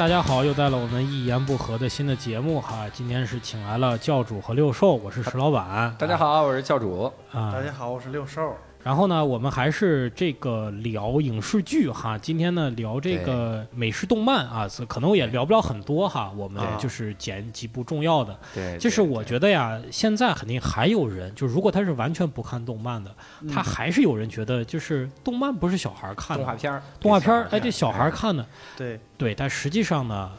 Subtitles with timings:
[0.00, 2.88] 大家好，又到了我们一言不合的新的节目哈。
[2.90, 5.94] 今天是请来了教主和六兽，我是石老板。
[5.98, 7.12] 大家好，我是教主。
[7.30, 8.56] 啊大，家好，我是六兽。
[8.82, 12.16] 然后呢，我们还是这个聊影视剧哈。
[12.16, 16.32] 今天呢，聊这个美式动漫啊，可能也聊不了很多哈。
[16.36, 18.38] 我们啊就是捡几部重要的。
[18.54, 23.14] 对，就是我觉得呀，现在肯定还有人，就如果他是完全不看动漫的，
[23.52, 30.30] 他还是有人觉得就是动漫不是小孩看的，动画片儿，动画片儿，哎，这小孩看的，对，对，但实际上呢，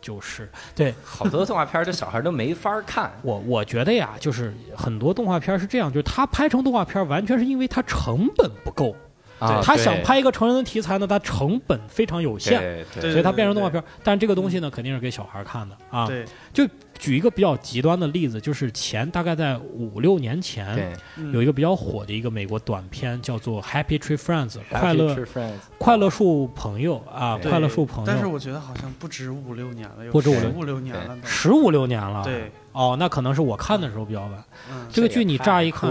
[0.00, 3.12] 就是对好多动画片儿，这小孩都没法看。
[3.22, 8.94] 我我觉得呀，就是很多动画片是这样，就是他拍成动画片完全是因为他成本不够，
[9.38, 13.82] 啊他想拍一个成人的题材呢，他成本非常有限，对对所以他变成动画片。
[14.02, 16.06] 但这个东西呢，肯定是给小孩看的啊。
[16.06, 16.24] 对，
[17.00, 20.94] 举一个比较极端的例子，就是前大概在五六年前，
[21.32, 31.16] 有一个比较火的一个美国短片，叫做《Happy Tree Friends》快乐 Friends 快乐树朋友啊，快乐树朋友，但是我觉得好像不止五六年了，有不止五六年了。
[31.24, 32.22] 十五六年了。
[32.22, 34.44] 对，哦，那可能是我看的时候比较晚。
[34.70, 35.90] 嗯，这个剧你乍一看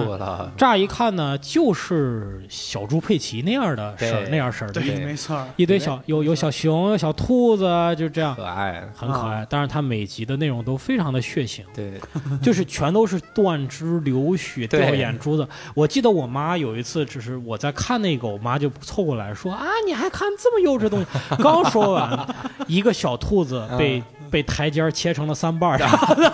[0.55, 5.45] 乍一看呢，就是小猪佩奇那样的事儿，那样式儿的，对，没错。
[5.58, 7.63] 一堆小有有小熊、有小兔子，
[7.97, 8.36] 就这样。
[8.36, 11.94] 可爱，很可爱，但是它每集的内容都非常的血腥，对，
[12.41, 15.47] 就是全都是断肢、流血、掉眼珠子。
[15.73, 21.05] 我记得我妈有一次，只是我在看那个，我妈就凑过来说：“啊，你还看这么幼稚的东西？”
[21.43, 22.36] 刚说完，
[22.67, 25.80] 一个小兔子被、被台阶儿切成了三瓣儿，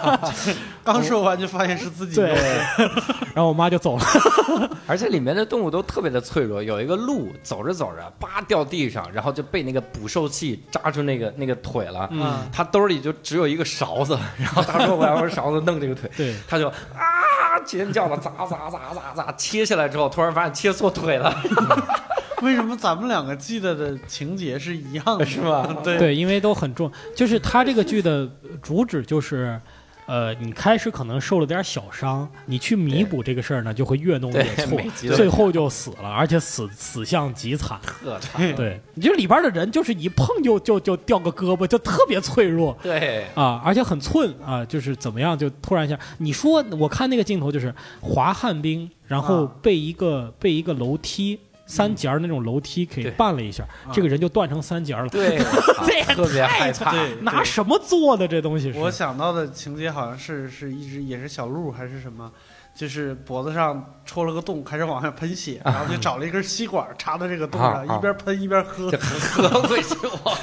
[0.83, 2.91] 刚说完就发现是自己对的。
[3.33, 4.03] 然后我妈就走了。
[4.87, 6.61] 而且里面的动物都特别的脆弱。
[6.61, 12.07] 有一个鹿走着走着，叭掉地上，然后就被那个捕兽器扎住那个那个腿了。
[12.11, 21.35] 嗯，他兜里就只有一个勺子，然后他说我要用勺子弄这个腿，对，他就啊尖叫的砸砸砸砸砸，切下来之后，突然发现切错腿了，
[22.45, 25.25] 为什么咱们两个记得的情节是一样的？
[25.27, 25.75] 是吧？
[25.83, 28.29] 对对，因为都很重，就是他这个剧的
[28.61, 29.59] 主旨就是。
[30.07, 34.79] 呃，你开始可能受了点小伤，你去弥补这个事儿呢，就会越弄越错
[35.15, 37.79] 最后就死了，而且死死相极惨。
[37.81, 38.55] 特惨。
[38.55, 55.09] 对，你就里边的人就是一碰就就就掉个胳膊，就特别脆弱对，啊，而且很寸啊，就是怎么样就突然一下，你说我看那个镜头就是滑旱冰，然后啊被一个、被一个楼梯三节儿那种楼梯给绊了一下，这个人就断成三节儿了。
[55.09, 55.37] 对，
[55.85, 56.91] 这也特别害怕。
[56.91, 58.79] 对，拿什么做的这东西是？
[58.79, 62.31] 我想到的情节好像是是一只也是小鹿还是什么，
[62.75, 68.97] 就是脖子上戳了个洞，开始往下喷血，然后就找了一根吸管插到这个洞上，一边喷一边喝这。
[69.01, 70.37] 喝回去我。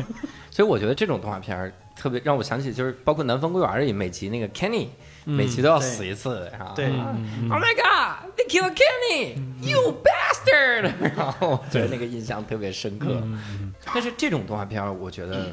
[0.50, 4.90] 所以我觉得这种动画片儿特别让我想起，就是包括《南方公园》里每集那个 Kenny，、嗯
[5.28, 8.30] 每期都要死一次，哈对 Oh my God!
[8.36, 9.34] They killed Kenny!
[9.60, 10.92] You bastard!
[11.16, 13.20] 然后我觉得那个印象特别深刻。
[13.92, 15.50] 但是这种动画片儿，我觉得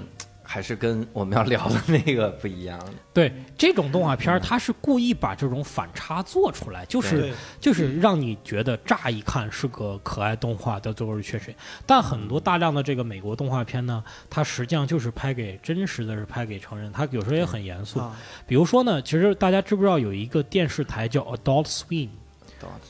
[0.54, 2.80] 还是跟我们要聊的那个不一样。
[3.12, 11.56] 对，这种动画片儿，它是故意把这种反差做出来，就是就是让你觉得乍一看是个可爱动画，到最后是缺水。
[11.88, 17.98] 但很多大量的这个美国动画片呢，它实际上就是拍给真实的是拍给成人，它有时候也很严肃。
[17.98, 18.16] 啊，
[18.46, 22.10] 比如说呢，其实大家知不知道有一个电视台叫 Adult Swim，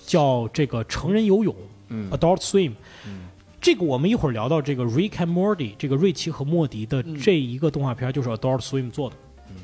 [0.05, 1.55] 叫这个成人游泳
[1.87, 2.73] 嗯 Adult Swim。
[3.07, 3.29] 嗯
[3.63, 9.15] 这个我们一会儿聊到这个 Rick and Morty，这个瑞奇和莫迪的嗯这一个动画片就是 Adult Swim 做的。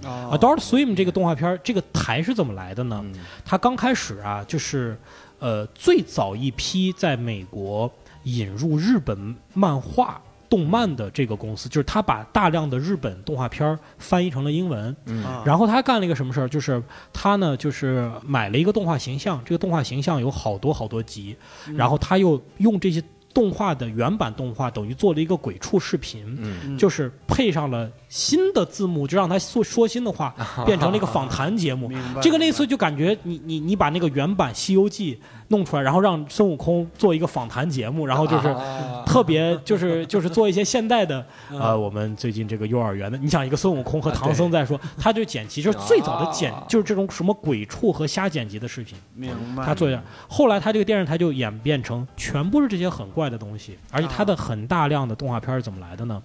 [0.07, 3.01] 啊 Adult Swim 这个动画片，这个台是怎么来的呢？
[3.03, 4.97] 嗯它刚开始啊，就是
[5.39, 7.91] 呃最早一批在美国
[8.23, 14.95] 引入日本漫画动漫的这个公司，就是他把大量的日本动画片翻译成了英文。
[15.07, 16.47] 嗯啊然后他干了一个什么事儿？
[16.47, 16.81] 就是
[17.11, 21.35] 他呢，就是买了一个动画形象，这个动画形象有好多好多集，
[21.67, 26.77] 嗯然后他又用这些动画的原版动画，等于做了一个鬼畜视频。
[26.77, 30.33] 就是配上了新的字幕，就让他说说新的话，
[30.65, 31.91] 变成了一个访谈节目。
[32.21, 35.15] 这个类似就感觉你你你把那个原版《西游记》
[35.49, 39.03] 弄出来，然后让孙悟空做一个访谈节目，然后就是啊。
[39.05, 41.59] 特别就是就是做一些现代的嗯。
[41.59, 49.65] 呃，我们最近这个幼儿园的，你想一个孙悟空和唐僧在说，他就剪辑，就是最早的剪啊，就是这种什么鬼畜和瞎剪辑的视频，明白。
[49.65, 50.01] 他做一下。
[50.27, 56.21] 后来他这个电视台就演变成全部是这些很怪的东西，而且他的很大量的动画片是怎么来的呢？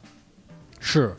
[0.79, 1.17] 是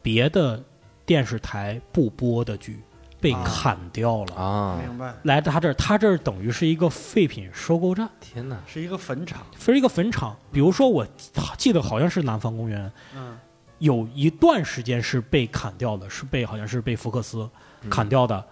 [0.00, 0.58] 别的
[1.04, 2.80] 电视台不播的剧
[3.22, 4.34] 被啊砍掉了。
[4.34, 4.78] 啊！
[4.86, 8.58] 明白，来他这儿，他这儿等于是一个废品收购站，天哪！
[8.66, 9.40] 是一个坟场。
[9.58, 10.36] 是一个坟场。
[10.52, 11.06] 比如说，我
[11.56, 13.38] 记得好像是南方公园，嗯
[13.78, 17.48] 有一段时间是被砍掉的，是被好像是被福克斯
[17.88, 18.44] 砍掉的。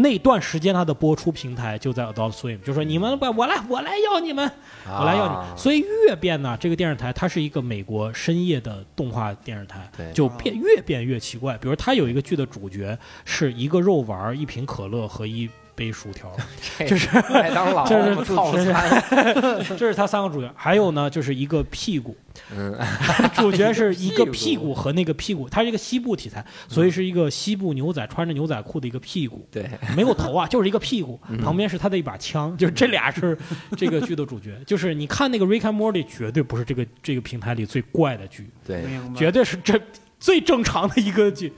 [0.00, 4.48] 那段时间它的播出平台就在 Adult Swim，就说你们我来我来要你们，
[4.86, 5.60] 我来要啊你。
[5.60, 11.58] 所以越变呢，这个电视台它是一个美国深夜的动画电视台对，就变越变越奇怪。
[11.58, 16.36] 比如它有一个剧的主角是一个肉丸、一瓶可乐和一杯薯条，
[16.80, 20.52] 这就是麦当劳这是套这是餐， 这是他三个主角。
[20.56, 22.16] 还有呢，就是一个屁股，
[22.52, 22.76] 嗯，
[23.36, 33.38] 主角是一个屁股和那个屁股，它是一个西部题材，所以是一个西部牛仔穿着牛仔裤的一个屁股，对，没有头啊，就是一个屁股，嗯旁边是他的一把枪，就是这俩是
[33.76, 34.58] 这个剧的主角。
[34.66, 38.84] 就是你看那个《Rick and Morty》，绝对不是这个这个平台里最怪的剧，对，
[39.14, 39.80] 绝对是这
[40.18, 41.52] 最正常的一个剧。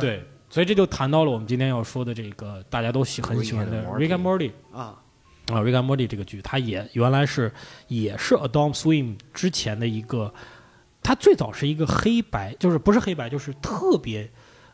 [0.00, 4.50] 对，所以这就谈到了我们今天要说的这个大家都喜很喜欢的 Rick and《Morty》。
[4.76, 4.98] 啊，
[5.48, 7.52] 啊，《Rick and Morty》这个剧，它也原来是
[7.86, 10.32] 也是 Adam Swim 之前的一个，
[11.02, 14.30] 它最早是一个黑白，就是不是黑白，就是特别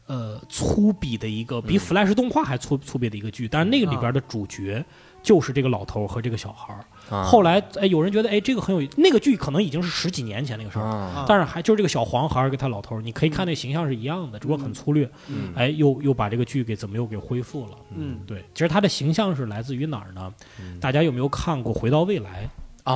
[0.06, 3.48] 呃粗鄙的一个，比嗯 Flash 动画还粗粗鄙的一个剧。
[3.48, 4.84] 但是那个里边的主角
[5.22, 6.84] 就是这个老头和这个小孩儿。
[7.14, 7.24] 啊。
[7.24, 15.08] 后来哎，有人觉得哎这个很有，那个剧可能已经是十几年前那个事儿但是还就是这个小黄孩儿跟他老头儿，你可以看那形象是一样的，只不过很粗略。
[15.28, 17.72] 嗯哎，又又把这个剧给怎么又给恢复了？
[17.96, 20.32] 嗯，对，其实他的形象是来自于哪儿呢？
[20.60, 20.78] 嗯。
[20.80, 22.48] 大家有没有看过《回到未来？
[22.84, 22.94] 啊，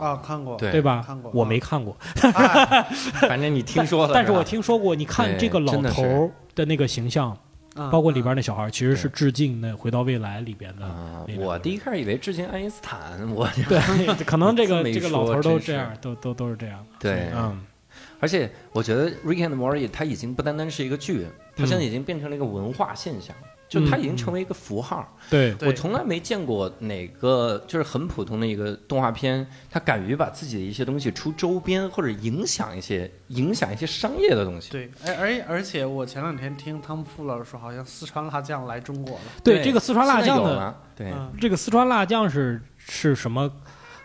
[0.00, 0.72] 啊，看过，对。
[0.72, 1.04] 对吧？
[1.06, 1.30] 看过。
[1.32, 1.96] 我没看过，
[2.34, 2.82] 哎
[3.28, 4.94] 反正你听说了，但是我听说过。
[4.94, 7.36] 你看这个老头儿的那个形象，
[7.74, 11.26] 啊包括里边那小孩，其实是致敬那《回到未来》里边的。
[11.38, 13.78] 我第一开始以为致敬爱因斯坦，我对，
[14.24, 16.84] 可能这个 这个老头都这样，都都都是这样。
[16.98, 17.60] 对，嗯，
[18.18, 21.26] 而且我觉得《Rick and Morty》它已经不单单是一个剧，
[21.56, 23.34] 它现在已经变成了一个文化现象，
[23.70, 25.16] 就它已经成为一个符号。
[25.30, 25.68] 对，对。
[25.68, 34.72] 我从来没见过哪个就是很普通的一个动画片，它敢于把自己的一些东西出周边或者影响一些影响一些商业的东西。
[34.72, 41.32] 对，而而而且我前两天听汤姆傅老师说，好像四川辣酱来中国了，对这个四川辣酱的对，嗯。
[41.40, 43.48] 这个四川辣酱是是什么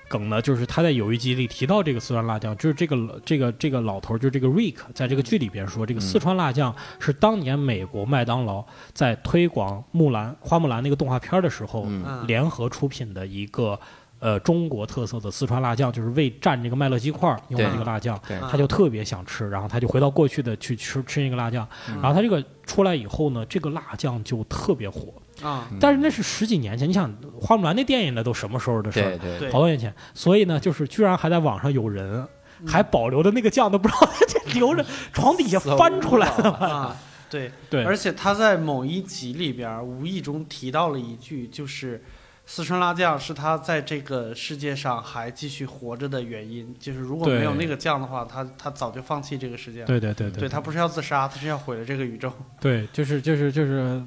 [0.08, 0.42] 梗呢？
[0.42, 11.88] 就是他在有一集里提到这个四川辣酱，就是这个这个这个老头儿，就是这个 Rick，在这个剧里边说，这个四川辣酱是当年美国麦当劳在推广木兰花木兰那个动画片的时候，
[12.28, 13.80] 联合出品的一个。
[14.20, 18.20] 呃，中国特色的四川辣酱，就是为蘸这个麦乐鸡块儿用的这个辣酱，
[18.50, 29.18] 他就特别想吃，然后他就回到过去的去吃吃那个辣酱，嗯然后他这个出来以后呢，这个辣酱就特别火，啊，但是那是十几年前，你想花木兰那电影那都什么时候的事儿？
[29.18, 32.26] 对对对好多年前，所以呢，就是居然还在网上有人
[32.62, 36.52] 嗯还保留的那个酱都不知道这留着床底下翻出来了。
[36.52, 36.98] 啊，
[37.30, 42.02] 对，对而且他在某一集里边无意中提到了一句，就是
[42.46, 46.74] 四川辣酱是他在这个世界上还继续活着的原因。
[46.80, 49.88] 就是如果没有那个酱的话，他他早就放弃这个世界了。
[49.88, 52.32] 对对对对他不是要自杀，他是要毁了这个宇宙。
[52.62, 54.02] 对，就是就是就是，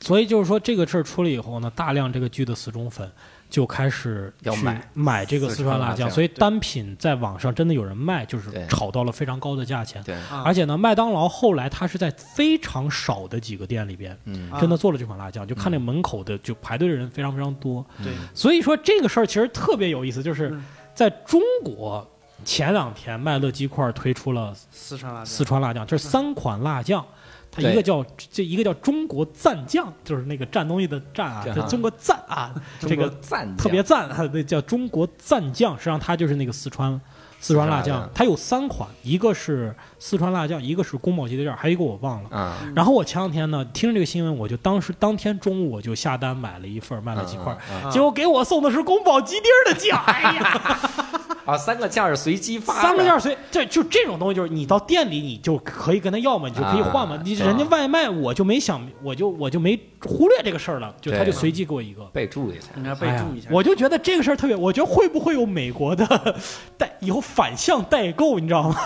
[0.00, 3.10] 所以就是说这个事儿出了以后呢，大量这个剧的死忠粉
[3.50, 10.02] 就开始去要买买这个四四川辣酱，所以单品在网上真的有人卖，就是炒到了非常高的价钱。
[10.02, 14.16] 对，啊而且呢，麦当劳后来它是在非常少的几个店里边，
[14.60, 17.84] 真的做了这款辣酱，就看那门口的就排队的人非常非常多。
[18.02, 20.64] 对，所以说这个事儿其实特别有意思，就是嗯
[20.94, 22.06] 在中国
[22.44, 25.26] 前两天麦乐鸡块推出了四川辣酱。
[25.26, 27.04] 四川辣酱，这是三款辣酱。
[27.62, 35.76] 它一个叫这一个叫中国赞将，就是那个蘸东西的蘸啊，这这中国赞啊，这个赞特别赞啊，那叫中国赞将。
[35.76, 37.00] 实际上他就是那个四川
[37.40, 42.30] 四川辣酱，它有三款，一个是四川辣酱，一个是宫保鸡丁酱，还有一个我忘了。
[42.30, 50.78] 啊，然后我前两天呢，听着这个新闻，我就当时当天中午我就下单买了一份卖了几块，嗯嗯嗯啊结果给我送的是宫保鸡丁的酱， 哎呀，
[51.44, 57.14] 啊，三个酱是随机发，三个件随这就这种东西，就是你到店里你就可以跟他要嘛，你就可以换嘛。
[57.14, 62.02] 啊你人家外卖我就没想，我就我就没忽略这个事儿了，就他就随机给我一个。
[62.12, 62.66] 备注一下。
[62.76, 63.48] 应该备注一下。
[63.50, 66.36] 我就觉得这个事儿特别，我觉得会不会有美国的
[66.76, 68.76] 代以后反向代购，你知道吗？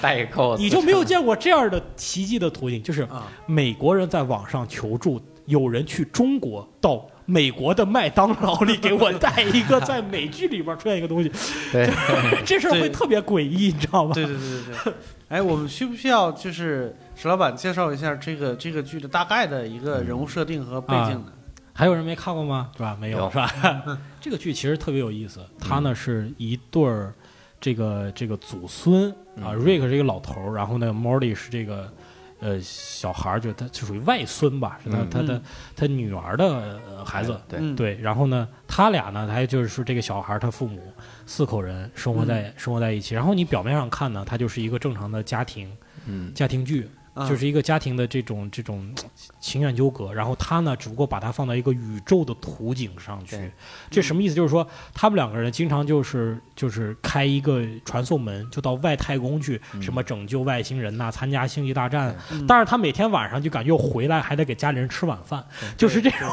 [0.00, 11.30] 代购， 你就没有见过这样的奇迹的途径，就是啊，美国人在网上求助，有人去中国到美国的麦当劳里给我带一个在美剧里边出现一个东西，
[11.70, 11.88] 对，
[12.44, 14.12] 这事儿会特别诡异，你知道吗？
[14.14, 14.92] 对对对对对。
[15.28, 21.26] 哎，我们需不需要就是石老板介绍一下这个这个剧的大概的一个人物设定和背景呢？
[21.72, 22.70] 还有人没看过吗？
[22.76, 22.96] 是吧？
[23.00, 23.48] 没有有是吧？
[24.20, 27.14] 这个剧其实特别有意思，它呢是一对儿
[27.60, 31.92] 这个这个祖孙啊嗯，Rick 是一个老头儿，然后呢，Morty 是这个
[32.40, 35.10] 呃小孩儿，就他就属于外孙吧，是他嗯。
[35.10, 35.42] 他的
[35.76, 37.38] 他女儿的呃孩子。
[37.46, 40.80] 对，嗯，对，然后呢，他俩呢，他就是说这个小孩儿他父母
[41.26, 43.14] 四口人生活在、生活在一起。
[43.14, 45.70] 然后你表面上看呢，他就是一个正常的家庭
[46.06, 46.32] 嗯。
[46.32, 49.04] 家庭剧，嗯就是一个家庭的这种这种呃
[49.40, 50.12] 情感纠葛。
[50.12, 53.50] 然后他呢，只不过把它放到一个宇宙的图景上去。
[53.90, 54.34] 这什么意思？
[54.34, 62.14] 就是说他们两个人经常就是就是开一个传送门，就到外太空去，嗯什么拯救外星人呐、参加星际大战。
[62.30, 65.44] 嗯但是他每天晚上就感觉又回来，还得给家里人吃晚饭，
[65.76, 66.28] 就是这种。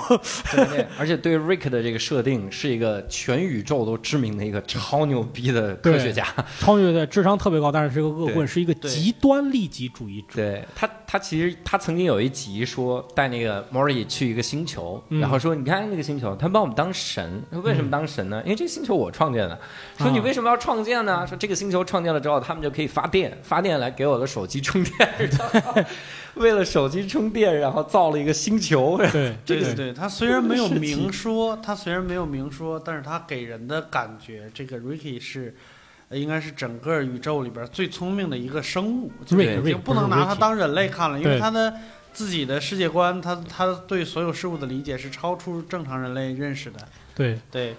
[0.99, 6.25] 而且对 Rick 的这个设定是一个全宇宙都知名的一个超牛逼的科学家。
[6.59, 10.35] 超牛的智商特别高，但是是个恶棍，是一个极端利己主义者。
[10.35, 18.41] 对他，他其实他曾经有一集说带那个 Mori 去一个星球，嗯然后说你看那个星球，他把我们当神，说为什么当神呢？
[18.43, 19.59] 因为这个星球我创建的。
[19.97, 21.25] 说你为什么要创建呢？
[21.27, 25.09] 说这个星球创建了之后，他们就可以发电，发电来给我的手机充电。
[25.19, 25.81] 然后
[26.35, 28.97] 为了手机充电，然后造了一个星球。
[28.97, 35.55] 对对对 对，他虽然没有明说，他虽然没有明说，但是他给人的感觉，这个 Ricky 是，
[36.09, 39.35] 呃应该是整个宇宙里边最聪明的一个生物，就
[39.79, 41.73] 不能拿他当人类看了，因为对他的
[42.17, 46.79] 自己的世界观，他他对所有事物的理解是超出正常人类认识的。
[47.13, 47.75] 对，对，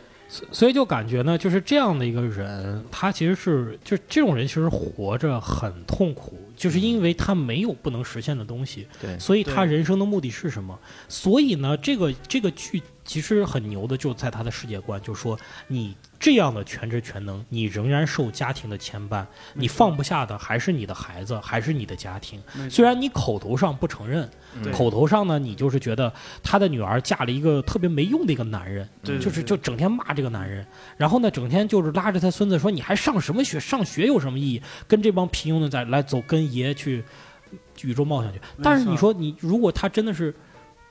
[0.53, 10.79] 所以就感觉呢，就是这样的一个人，他其实是就这种人，其实活着很痛苦，就是因为他没有不能实现的东西，对所以他人生的目的是什么？
[11.09, 22.43] 所以呢，这个这个剧其实很牛的，就在他的世界观，就说你这样的全职全能，你仍然受家庭的牵绊，你放不下的还是你的孩子，还是你的家庭。
[22.69, 24.29] 虽然你口头上不承认，
[24.73, 33.61] 口头上呢，你就是觉得他的女儿嫁了一个特别没用的一个男人，就是就整天骂这个男人，然后呢，整天就是拉着他孙子说你还上什么学？
[33.61, 34.63] 上学有什么意义？
[34.89, 37.05] 跟这帮平庸的在来走，跟爷去
[37.83, 38.41] 宇宙冒险去。
[38.63, 40.35] 但是你说你如果他真的是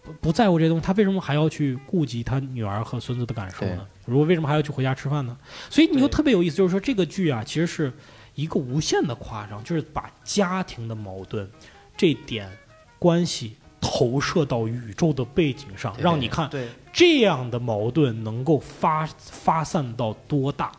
[0.02, 3.86] 不不在乎这些东西，他为什么还要去顾及他女儿和孙子的感受呢？
[4.08, 5.38] 如果为什么还要去回家吃饭呢？
[5.70, 7.94] 所以你就特别有意思，就是说这个剧啊，其实是
[8.36, 11.50] 一个无限的夸张，就是把家庭的矛盾
[11.96, 12.50] 这点
[12.98, 16.50] 关系投射到宇宙的背景上，让你看，
[16.92, 20.72] 这样的矛盾能够发发散到多大。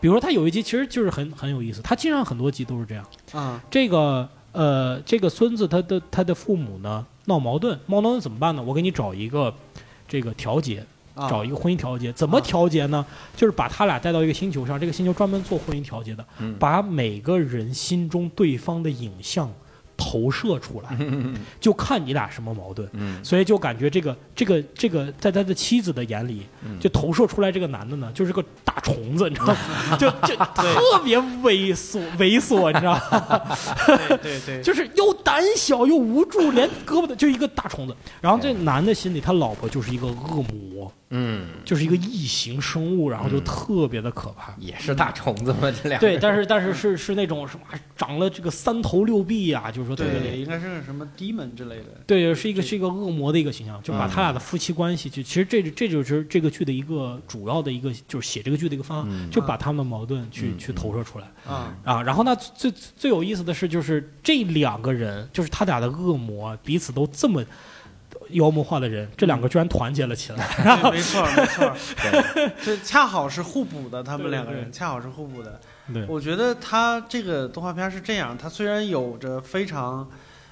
[0.00, 3.06] 比如说，他有一集其实就是很很有意思，他经常很多集都是这样。
[3.34, 8.62] 嗯，这个呃，这个孙子他的他的父母呢闹矛盾，闹矛盾怎么办呢？
[8.62, 9.54] 我给你找一个
[10.08, 10.86] 这个调解，啊
[11.28, 13.04] 找一个婚姻调解，怎么啊调节呢？
[13.36, 16.54] 就是把他俩带到一个星球上，这个星球专门做婚姻调节的，嗯。
[16.58, 19.50] 把每个人心中对方的影像
[19.96, 20.96] 投射出来，
[21.60, 22.88] 就看你俩什么矛盾。
[22.92, 23.22] 嗯。
[23.24, 26.78] 所以就感觉这个这个这个，在他的妻子的眼里，嗯。
[26.80, 29.96] 就投射出来这个男的呢，就是个大虫子，你知道吗？
[30.00, 33.56] 就就特别猥琐猥琐，你知道吗？
[33.86, 37.94] 对对对， 就是又胆小又无助，连胳膊的就一个大虫子。
[38.20, 43.44] 然后这男的心里，他老婆就是一个恶魔，嗯，就是一个异形生物，然后就嗯。
[43.44, 44.54] 特别的可怕。
[44.58, 47.64] 也是大虫子嘛，这俩对，但是但是是是那种什么
[47.96, 52.00] 长了这个三头六臂呀、就是说特别厉害对，应该是什么 demon 之类的。
[52.06, 54.10] 对，是一个是一个恶魔的一个形象，就把嗯。
[54.10, 59.30] 他俩的夫妻关系，就其实这这就是这个剧的一个主要的一个就是写这个剧的一个方向，嗯。
[59.30, 60.58] 就把他们的矛盾去嗯。
[60.58, 61.26] 去投射出来。
[61.46, 62.02] 啊，啊。
[62.02, 67.44] 然后呢，最最最有意思的是，就是这两个人，就是他俩的恶魔，彼此都这么
[68.32, 70.46] 妖魔化的人，这两个居然团结了起来。
[70.82, 71.72] 对没错没错，
[72.62, 75.60] 这恰好是互补的，他们两个人恰好是互补的。
[75.92, 80.08] 对，我觉得他这个动画片是这样，它虽然有着非常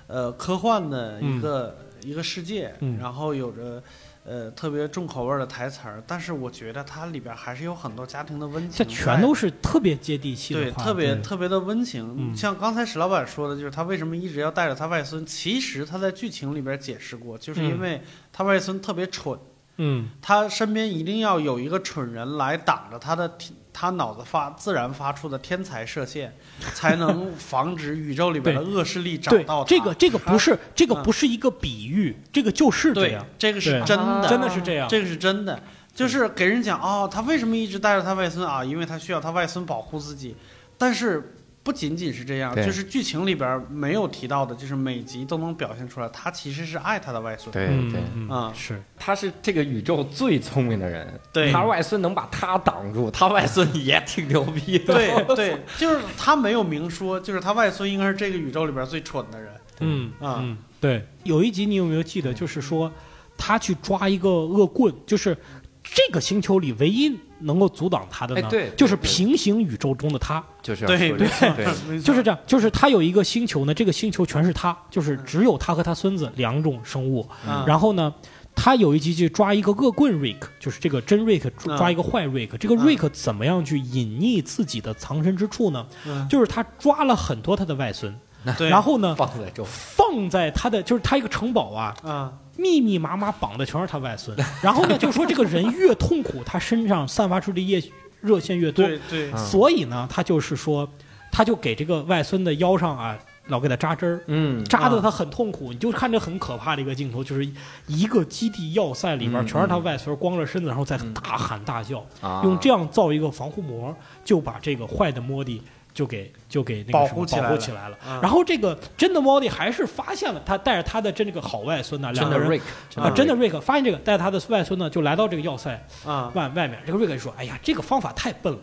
[0.07, 2.99] 呃科幻的一个、一个世界，嗯。
[2.99, 3.83] 然后有着
[4.25, 12.15] 呃特别重口味的台词儿，但是我觉得它里边还是有很多家庭的温情这，全都是特别接地气的对，特别特别的温情。
[12.19, 19.39] 嗯像刚才史老板说的，就是他为什么一直要带着他外孙，其实他在剧情里边解释过，就是因嗯为他外孙特别蠢。
[19.83, 26.35] 嗯他身边一定要有一个蠢人来挡着他的天他脑子发自然发出的天才射线，
[26.75, 29.69] 才能防止宇宙里边的恶势力找到他。
[29.69, 34.89] 这个这个不是 这个嗯不是一个比喻，这个就是这样，，这个是真的，真的是这样。
[34.89, 35.63] 这个是真的，
[35.95, 38.65] 就是给人讲哦，他为什么一直带着他外孙啊？
[38.65, 40.37] 因为他需要他外孙保护自己，
[40.77, 41.37] 但是。
[41.71, 47.53] 不仅仅是这样，就是剧情里边没有提到的，就是每集都能表现出来，他其实是爱他的外孙。
[47.53, 54.95] 对嗯对，嗯啊是他是这个宇宙最聪明的人，对他外孙能把他挡住，他外孙也挺牛逼的。
[54.95, 59.53] 对对，就是他没有明说，就是他外孙应该是这个宇宙里边最蠢的人。
[59.79, 62.35] 嗯啊嗯，对，有一集你有没有记得？
[62.35, 62.91] 就是说
[63.39, 65.37] 他去抓一个恶棍，就是
[65.83, 77.65] 这个星球里唯一能够阻挡他的呢，哎对就是平行宇宙中的他，就是这个对， 就是这样，就是他有一个星球呢，这个星球全是他，就是只有他和他孙子两种生物，嗯。
[77.67, 78.13] 然后呢。
[78.53, 82.85] 他有一集去抓一个恶棍 Rick，就是这个真 Rick 抓一个坏 Rick，、这个嗯。
[82.85, 85.87] Rick 怎么样去隐匿自己的藏身之处呢？
[86.05, 86.29] 嗯。
[86.29, 88.15] 就是他抓了很多他的外孙，
[88.59, 94.37] 对，然后呢放在，放在他的就是他一个城堡啊，啊，密密麻麻绑的全是他外孙。
[94.63, 97.83] 然后呢，就说这个人越痛苦，他身上散发出的液
[98.21, 99.31] 热线越多，对对。
[99.33, 99.39] 嗯。
[99.39, 100.89] 所以呢，他就是说，
[101.33, 104.23] 他就给这个外孙的腰上啊，老给他扎针儿。
[104.27, 107.49] 嗯，扎的他很痛苦，你就看着很可怕的一个镜头，就是
[107.87, 112.43] 一个基地要塞里边嗯全是他外孙光着身子，然后在大喊大叫，啊。
[112.45, 115.63] 用这样造一个防护膜，就把这个坏的莫蒂
[116.01, 117.49] 就给就给那个什么保护起来了。
[117.49, 117.99] 保护起来了。
[118.03, 118.19] 啊。
[118.23, 122.63] 然后这个真的莫蒂还是发现了他带着他的真这个好外孙呢，两个人 Rick，
[122.99, 125.79] 啊，真的 Rick 瑞克发现这个，带着他的外孙呢就来到这个要塞。
[126.07, 128.59] 啊，外外面，这个瑞克就说：“哎呀，这个方法太笨了。”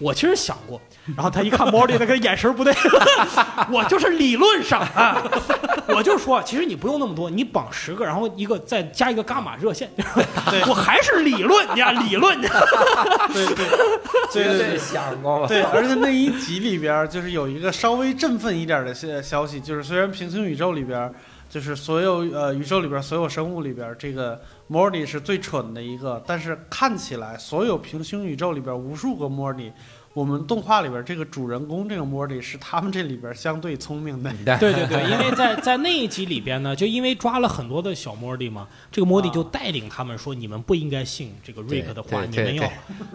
[0.00, 0.80] 我其实想过，
[1.14, 2.74] 然后他一看莫蒂那个眼神不对，
[3.70, 5.22] 我就是理论上啊，
[5.88, 9.90] 我就说，其实你不用那么多，你绑十个，然后一个再加一个伽马热线，
[10.66, 12.40] 我还是理论呀，理论。
[12.40, 13.66] 对对对
[14.32, 14.78] 绝对对对。
[14.80, 21.12] 想过对，而且那一集里边儿就是有一个稍微振奋一点的消消息，就是虽然平行宇宙里边儿，
[21.50, 29.72] 就是所有呃宇宙里边所有生物里边，这个 Morty 是最蠢的一个，但是看起来所有平行宇宙里边无数个 Morty，
[30.14, 34.32] 我们动画里边这个主人公这个 Morty 是他们这里边相对聪明的。
[34.58, 42.70] 对对对，因为在在那一集里边呢，就因为抓了很多的小莫蒂嘛，这个莫蒂啊就带领他们说，你们不应该信这个瑞克的话，你们要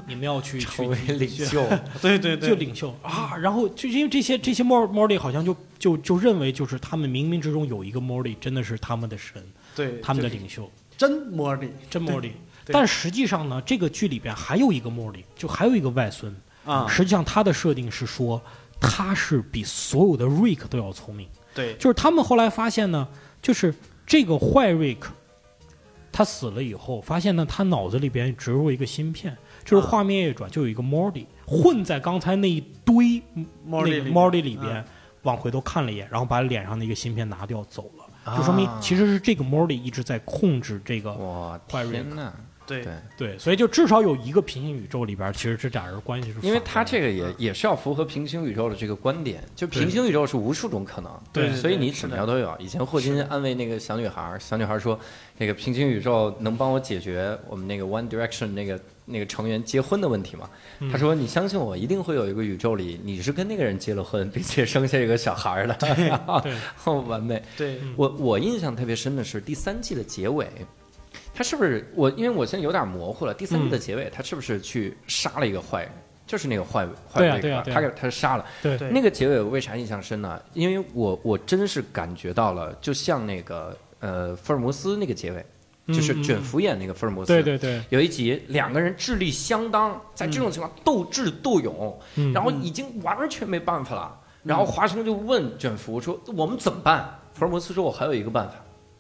[0.08, 1.66] 你们要去去成为领袖，
[2.02, 2.94] 对对对，就领袖。
[3.02, 9.42] 啊，然后就因为这些这些莫莫蒂好像就就就认为就是他们冥冥之中有一个莫蒂真的是他们的神，
[9.74, 10.50] 对他们的就是
[10.98, 12.34] 真 Morty 真莫莉。
[12.68, 16.36] 但实际上呢，这个剧里边还有一个莫莉，就还有一个外孙。
[16.66, 18.42] 啊，实际上他的设定是说，
[18.82, 21.30] 他是比所有的瑞克都要聪明。
[21.54, 21.76] 对。
[21.76, 23.08] 就是他们后来发现呢，
[23.40, 23.72] 就是
[24.04, 25.14] 这个坏瑞克，
[26.12, 29.90] 他死了以后，发现呢，他脑子里边植入一个芯片，就是啊。
[29.92, 33.20] 画面一转，就有一个 Morty 混在刚才那一堆
[33.70, 34.86] 个里边 Morty 里边嗯，
[35.22, 41.14] 往回头看了一眼，然后把脸上的一个芯片拿掉走了，啊就说明其实是这个 Morty 一直在控制这个。
[41.14, 42.34] 哇，坏瑞天呐！
[42.68, 42.86] 对
[43.18, 52.56] 对，所以就至少有一个平行宇宙里边，其实这俩人关系是因为他这个也也是要符合平行宇宙的这个观点，就平行宇宙是无数种可能，对所以你怎么样都有。
[52.60, 55.00] 以前霍金安慰那个小女孩，小女孩说，
[55.38, 60.50] 那个平行宇宙能帮我解决我们那个 One Direction 那个那个成员结婚的问题吗？
[60.80, 66.10] 嗯他说，你相信我，一定会有一个宇宙里你是跟那个人结了婚，并且生下一个小孩儿的，对，
[66.86, 67.42] 哦， 完美。
[67.58, 70.48] 对嗯我我印象特别深的是第三季的结尾，
[71.36, 72.10] 他是不是我？
[72.12, 73.34] 因为我现在有点模糊了。
[73.34, 75.92] 第三季嗯的结尾，他是不是去杀了一个坏人？
[76.26, 78.46] 就是那个坏坏对啊他给他杀了。
[78.64, 80.42] 对对那个结尾我为啥印象深呢？
[80.54, 85.46] 因为我我真是感觉到了，就像那个呃福尔摩斯那个结尾，
[85.88, 87.28] 就是卷福演那个福尔摩斯。
[87.28, 94.20] 对对对，有一集两个人智力相当，在这种情况斗智斗勇，嗯然后已经完全没办法了。
[94.42, 98.56] 然后华生就问卷福说：“我们怎么办？”福尔摩斯说：“我还有一个办法。”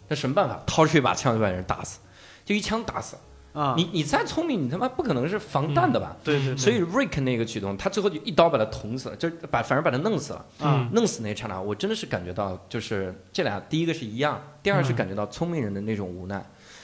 [0.07, 0.61] 那什么办法？
[0.67, 1.99] 掏出一把枪就把人打死，
[2.45, 3.17] 就一枪打死。
[3.53, 6.13] 啊，你你再聪明，你他妈不可能是防弹的吧？
[6.25, 10.45] 对对对，所以 Rick 那个举动，他最后就一刀把他捅死了，就把反而把他弄死了。
[10.59, 10.89] 嗯。
[10.91, 16.35] 弄死那一刹那，我真的是感觉到，就是这俩第一个是一样，第二是感觉到聪明人的那种无奈，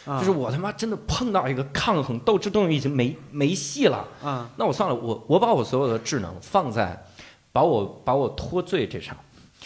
[0.05, 7.05] 啊就是我他妈真的碰到一个抗衡斗智斗勇已经没没戏了，啊那我算了，我我把我所有的智能放在
[7.51, 9.17] 把我把我脱罪这上，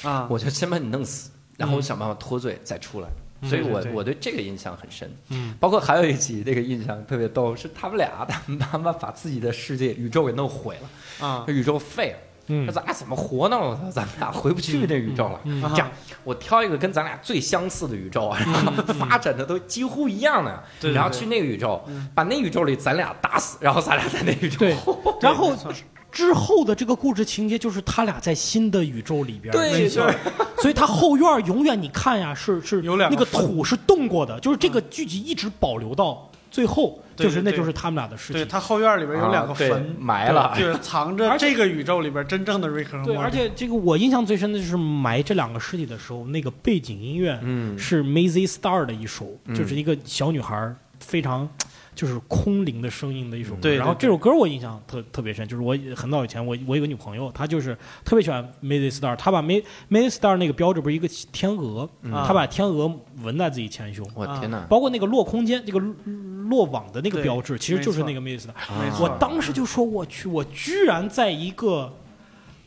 [0.01, 3.07] 啊，我就先把你弄死，然后我想办法脱罪再出来。
[3.43, 11.43] 所以我我对这个印象很深，嗯，包括还有一集那个印象特别逗，是他们俩 他们他妈把自己的世界宇宙给弄毁了，啊。
[11.47, 12.17] 宇宙废了，
[12.47, 12.65] 嗯。
[12.65, 13.57] 那咱俩怎么活呢？
[13.57, 15.39] 我操，咱们俩回不去那宇宙了。
[15.43, 15.61] 嗯。
[15.61, 15.91] 这样，
[16.23, 21.83] 我挑一个跟咱俩最相似的宇宙啊，然后 发展的都几乎一样的，然后去那个宇宙，
[22.15, 24.59] 把那宇宙里咱俩打死，然后咱俩在那宇宙。
[24.59, 24.75] 对，
[25.21, 25.53] 然后
[26.15, 33.45] 之后的这个故事情节就是他俩在新的宇宙里边，对所以他后院永远你看呀，是是那个有两个缝。
[33.45, 38.41] 土是动过的，就是这个剧集一直保留到最后，就是那就是他们俩的事情。
[38.41, 49.53] 对他后院里边有两个坟，埋了，就是藏着而这个宇宙里边真正的瑞克和对，莫蒂而且这个我印象最深的就是埋这两个尸体的时候，那个背景音乐嗯，是 Maisie Star 的一首，嗯。
[49.53, 51.47] 就是一个小女孩非常
[51.95, 53.69] 就是空灵的声音的一首歌。
[53.69, 62.91] 然后这首歌我印象特特别深，就是我很早以前我我有个女朋友，她就是特别喜欢 Maisie Star，她把 May Maisie Star 那个标志不是一个天鹅，嗯她把天鹅
[63.23, 64.05] 纹在自己前胸。
[64.13, 64.65] 我天哪！
[64.69, 68.51] 包括那个落空间，这个落网的那个标志，其实就是那个 Maisie Star。
[68.99, 71.91] 我当时就说，我去，我居然在一个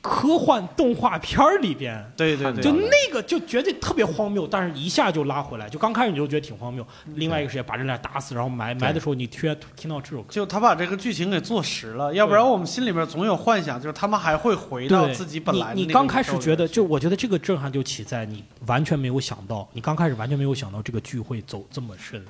[0.01, 2.05] 科幻动画片儿里边。
[2.17, 5.69] 对对对，就那个就绝对特别荒谬，但是一下就拉回来。
[5.69, 22.25] 就刚开始你就觉得挺荒谬，另外一个世界把人俩打死，然后埋埋的时候，你突然听到这首歌，就他把这个剧情给做实了，要不然我们心里边总有幻想，就是他们还会回到自己本来的你那个你刚开始觉得，就我觉得这个震撼就起在你完全没有想到，你刚开始完全没有想到这个剧会走这么深。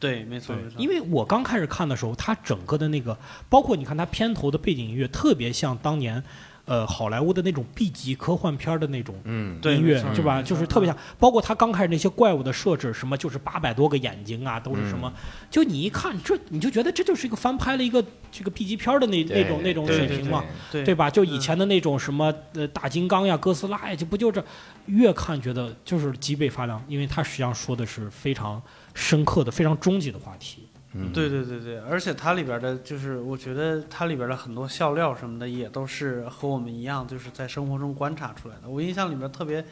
[0.00, 6.22] 对，没错没错，因为我刚开始看的时候，它整个的那个，包括你看它片头的背景音乐，特别像当年，
[6.68, 10.42] 呃，好莱坞的那种 B 级科幻片的那种音乐是吧？
[10.42, 15.10] 就是特别像，包括他刚开始那些怪物的设置，什么就是八百多个眼睛啊，都是什么？
[15.50, 21.08] 就你一看这，你就觉得这就是一个翻拍了一个这个 B 级片的那那种那种水平嘛，对对吧？
[21.08, 24.44] 就以前的那种什么呃大金刚呀、哥斯拉呀，就不就这，
[24.84, 28.60] 越看觉得就是脊背发凉，因为他实际上说的是非常
[28.92, 30.67] 深刻的、非常终极的话题。
[30.94, 38.68] 嗯，对对对对，而且它里边的，就是我觉得它里边的很多笑料什么的，也都是和我们一样，就是在生活中观察出来的。
[38.68, 39.62] 我印象里面特别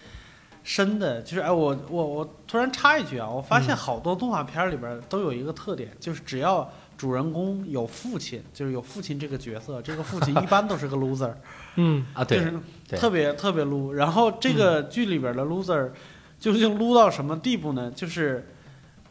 [0.63, 11.33] 深的，就是哎，我我我突然插一句啊，我发现嗯好多动画片里边都有一个特点，就是只要主人公有父亲，就是有父亲这个角色，这个父亲一般都是个 loser，
[11.77, 12.53] 嗯啊，对，就是
[12.89, 13.95] 对特别特别撸。
[13.95, 15.91] 然后这个剧里边的 loser
[16.39, 17.91] 究竟撸到什么地步呢？
[17.93, 18.47] 就是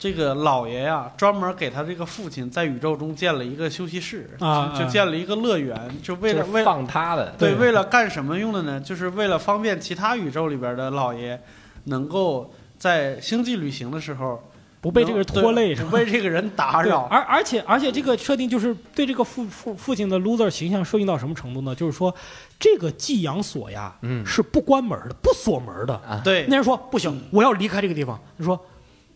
[0.05, 8.79] 这个老爷呀、专门给他这个父亲在宇宙中建了一个休息室，啊就就建了一个乐园，就为了为放他的，对对为了干什么用的呢？
[8.79, 11.41] 就是为了方便其他宇宙里边的老爷
[11.85, 14.39] 能够在星际旅行的时候
[14.79, 15.83] 不被这个人拖累是？
[15.83, 17.05] 不被这个人打扰。
[17.09, 21.73] 而而且而且这个设定就是对这个父父父亲的 loser 形象设定到什么程度呢？
[21.73, 22.13] 就是说
[22.59, 25.95] 这个寄养所呀，嗯是不关门的，不锁门的。
[25.95, 28.19] 啊，对那人说不行，我要离开这个地方。
[28.37, 28.63] 你说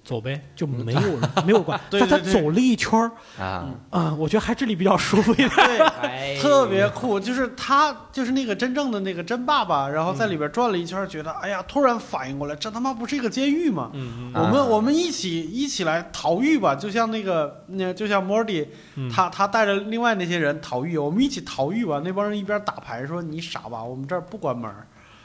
[0.10, 1.80] 走呗，就没有人 没有关。
[1.91, 5.50] 对但他对对走了一圈儿啊，啊，我觉得还这里比较舒服一点。
[5.50, 13.91] 对， 哎特别酷，就是他就是那个真正的那个真爸爸，然后在里边转了一圈，觉得哎呀，突然反应过来，这他妈不是一个监狱吗？
[13.93, 22.02] 嗯我们啊我们一起一起来逃狱吧，就像那个那就像莫迪，嗯他他带着另外那些人逃狱，我们一起逃狱吧。
[22.04, 24.72] 那帮人一边打牌说你傻吧，我们这儿不关门，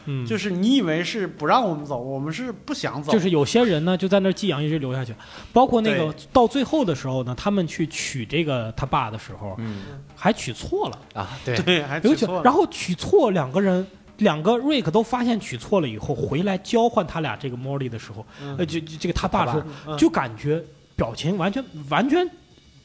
[0.07, 5.15] 嗯，就是你以为是不让我们走，我们是不想走，就是有些人呢就在那儿寄养一直留下去，
[5.53, 9.83] 包括那个到最后的时候呢，他们去取这个他爸的时候嗯
[10.15, 10.99] 还取错了。
[11.15, 13.87] 啊，对，对，还娶取错，了，然后取错两个人，
[14.19, 20.63] 两个瑞克都发现取错了以后，回来交换他俩这个莫莉的时候，嗯呃，就就这个他爸的时候，嗯就感觉
[20.97, 22.29] 表情完全完全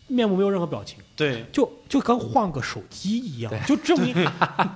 [0.07, 4.15] 面部没有任何表情，对就就跟换个手机一样，就证明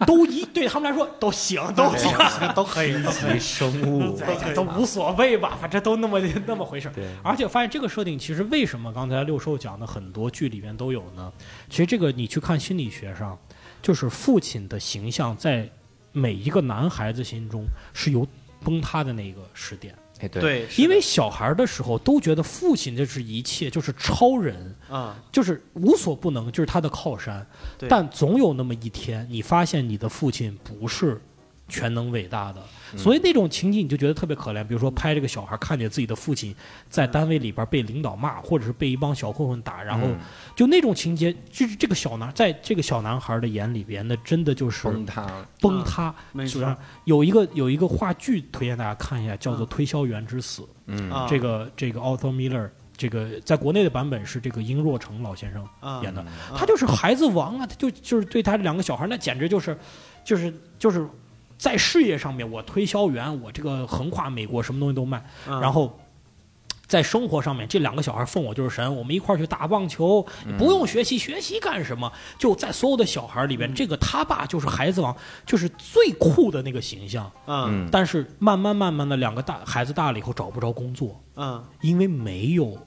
[0.05, 4.19] 都一对他们来说都行， 都行，都可以，都可以级生物，
[4.53, 6.91] 都无所谓吧，反正都那么 那么回事。
[6.93, 11.31] 对，而且发现这个设定其实为什么刚才六兽讲的很多剧里面都有呢？
[11.69, 13.37] 其实这个你去看心理学上，
[13.81, 15.69] 就是父亲的形象在
[16.11, 18.27] 每一个男孩子心中是有
[18.63, 27.45] 崩塌的那个时点，哎对，对，因为小孩的时候都觉得父亲就是一切，就是超人，啊，就是无所不能，就是他的靠山。
[27.89, 31.21] 但总有那么一天，你发现你的父亲不是
[31.69, 32.61] 全能伟大的，
[32.97, 34.63] 所以那种情景你就觉得特别可怜。
[34.63, 36.53] 比如说拍这个小孩看见自己的父亲
[36.89, 40.19] 在单位里边被领导骂，或者是被一帮小混混打，然后嗯。
[40.55, 46.13] 就那种情节，就是这个小男在这个小男孩的眼里边，那真的就是崩塌了，崩塌。
[46.31, 46.59] 没错。
[46.59, 50.61] 主要有一个有一个话剧推荐大家看一下，叫做《推销员之死》。
[50.87, 51.09] 嗯。
[51.09, 51.25] 啊。
[51.29, 56.01] 这个这个 Arthur Miller，这个在国内的版本是这个殷若成老先生啊。
[56.03, 59.75] 演的，啊他就是孩子王啊，他就就是对他两个小孩，那简直就是，
[60.23, 61.07] 就是就是
[61.63, 65.97] 在事业上面，我推销员，我这个横跨美国，什么东西都卖，啊然后。
[66.85, 70.23] 在生活上面，这两个小孩奉我就是神，我们一块儿去打棒球，
[70.59, 72.11] 不用学习，学习干什么？
[72.37, 77.31] 就在所有的小孩里边，这个他爸就是孩子王，就是最酷的那个形象。
[77.47, 82.77] 嗯嗯，但是慢慢慢慢的，两个大孩子大了以后找不着工作，嗯因为没有，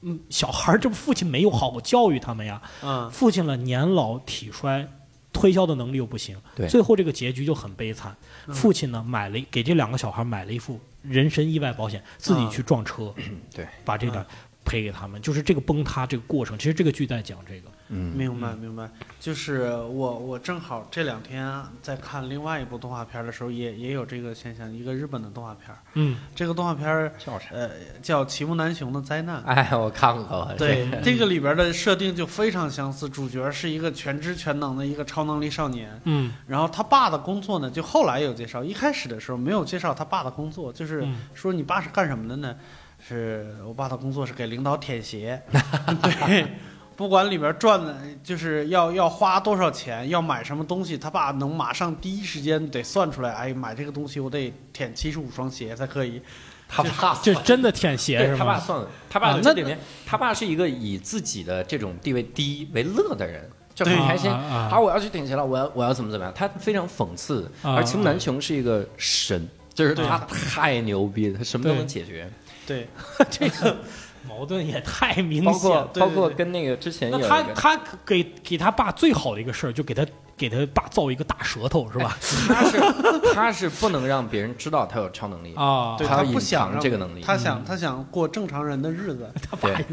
[0.00, 2.62] 嗯，小孩儿这父亲没有好好教育他们呀。
[2.82, 4.88] 嗯父亲了年老体衰，
[5.34, 8.16] 推销的能力又不行，对最后这个结局就很悲惨。
[8.46, 13.12] 嗯父亲呢买了给这两个小孩买了一副人身意外保险，自己去撞车，
[13.54, 14.24] 对，把这个
[14.64, 15.20] 赔给他们。
[15.20, 17.68] 就是这个崩塌这个过程，其实这个剧在讲这个。
[17.88, 18.88] 嗯，明白明白，
[19.20, 27.48] 就是我我正好这两天在看另外一部动画片的时候也，也有这个现象，一个日本的动画片，嗯这个动画片儿叫啥？
[27.52, 27.70] 呃
[28.02, 29.42] 叫《奇木南雄的灾难》。
[29.44, 42.56] 哎，我看过，对， 这个里边的设定就非常相似，主角是一个全知全能的一个超能力少年，嗯然后他爸的工作呢，就后来有介绍，一开始的时候没有介绍他爸的工作，就是嗯说你爸是干什么的呢？
[43.06, 45.42] 是我爸的工作是给领导舔鞋，
[46.00, 46.46] 对
[46.96, 53.32] 不管里边赚的，就是要要花多少钱，要买什么东西，他爸能马上第一时间得算出来。
[53.32, 56.20] 哎，买这个东西我得舔七十五双鞋才可以。
[56.66, 58.38] 他爸就真的舔鞋是吗？
[58.38, 64.30] 他爸算了，他爸啊那这里面，他爸是一个以自己的这种地位低为乐的人，就很开心。
[64.30, 66.32] 啊啊啊好，我要去顶鞋了，我要我要怎么怎么样？
[66.34, 72.28] 他非常讽刺，啊而青木南雄是一个神，就是他太牛逼了，他什么都能解决，
[72.66, 72.88] 对，
[73.30, 73.76] 这个
[74.28, 75.88] 矛盾也太明包显了。
[75.92, 77.28] 对括包括跟那个之前有那。
[77.28, 80.06] 他他给给他爸最好的一个事儿，就给他
[80.36, 82.16] 给他爸造一个大舌头，是吧？
[82.48, 82.80] 他是
[83.34, 89.30] 他是不能让别人知道他有超能力，啊，对他不想这个能力他想他想过正常人的日子。
[89.60, 89.84] 对，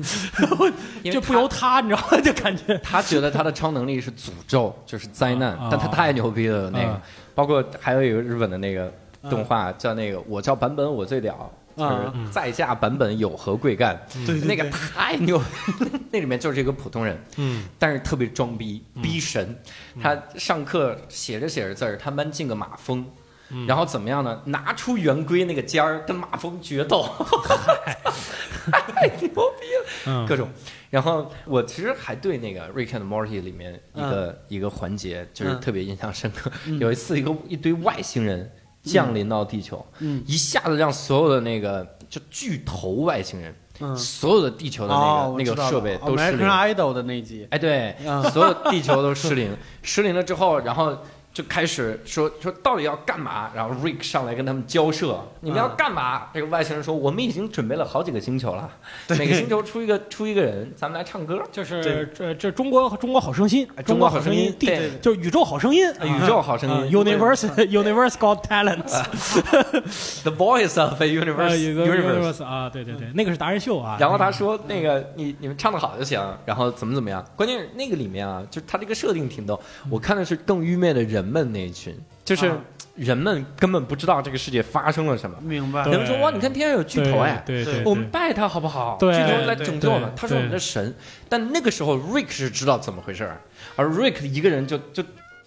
[1.03, 2.19] 因为就不由他，你知道吗？
[2.21, 6.69] 就感觉他觉得他的超能力是诅咒，就是灾难，啊但他太牛逼了。
[6.69, 7.01] 那个啊，
[7.35, 8.91] 包括还有一个日本的那个
[9.29, 12.13] 动画叫那个“我叫版本我最屌”，就是啊。
[12.31, 14.71] 在下版本有何贵干，对对那个对。
[14.71, 15.41] 太牛，
[16.11, 17.65] 那里面就是一个普通人，嗯。
[17.77, 19.55] 但是特别装逼，逼神。
[20.01, 23.05] 他上课写着写着字儿，他们班进个马蜂。
[23.49, 23.65] 嗯。
[23.67, 24.41] 然后怎么样呢？
[24.45, 27.03] 拿出圆规那个尖儿，跟马蜂决斗，
[28.71, 29.85] 太牛逼了！
[30.07, 30.25] 嗯。
[30.25, 30.49] 各种。
[30.89, 35.59] 然后我其实还对那个《Rick and Morty》里面一个、一个环节就是嗯。
[35.61, 36.51] 特别印象深刻。
[36.65, 36.79] 嗯。
[36.79, 38.49] 有一次，一个一堆外星人
[38.83, 40.23] 降临到地球，嗯。
[40.25, 46.47] 一下子让所有的那个就巨头外星人，嗯，所有的地球的那个、哦，那个设备都失 American 灵。
[46.47, 47.47] Idol 的那一集。
[47.51, 48.23] 哎，对，嗯。
[48.31, 50.97] 所有地球都失灵， 失灵了之后，然后
[51.33, 53.49] 就开始说说到底要干嘛？
[53.55, 56.27] 然后 Rick 上来跟他们交涉，你们要嗯干嘛？
[56.33, 58.69] 这个外星人说，我们已经准备了好几个星球了，
[59.07, 61.41] 每个星球出一个出一个人，咱们来唱歌。
[61.51, 72.43] 就是这这中国中国好声音，中国好声音对对就是宇宙好声音，啊宇宙好声音啊 Universe Universe Got Talent，The Voice of Universe Universe。
[72.43, 73.97] 啊，对对对，那个是达人秀啊。
[73.99, 77.23] 然后他说：“那个你你们唱的好就行，然后怎么怎么样？
[77.35, 79.59] 关键是那个里面啊，就是他这个设定挺逗。
[79.89, 82.57] 我看的是更愚昧的人们那一群，就是啊。
[82.93, 85.35] 人们根本不知道这个世界发生了什么。
[85.41, 85.81] 明白。
[85.85, 87.41] 对人们说哇，你看天上有巨头哎，
[87.85, 88.97] 我们拜他好不好？
[88.99, 90.93] 对巨头来拯救我们，他是我们的神。
[91.29, 93.41] 但那个时候，Rick 是知道怎么回事儿，
[93.77, 95.01] 而 Rick 一个人就就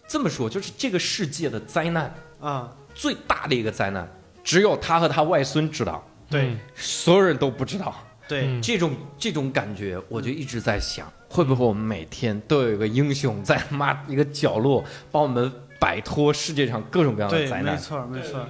[0.08, 4.10] 这么说，就是这个世界的灾难啊，最大的一个灾难，
[4.42, 6.46] 只有他和他外孙知道，对。
[6.46, 6.58] 嗯。
[6.74, 7.94] 所有人都不知道。
[8.26, 8.62] 对，嗯。
[8.62, 14.82] 这种这种感觉，我就一直在想，会不会我们每天都有一个英雄在他妈一个角落，
[15.12, 15.52] 帮我们
[15.84, 17.74] 摆脱世界上各种各样的，灾难？
[17.74, 18.46] 没错，没错，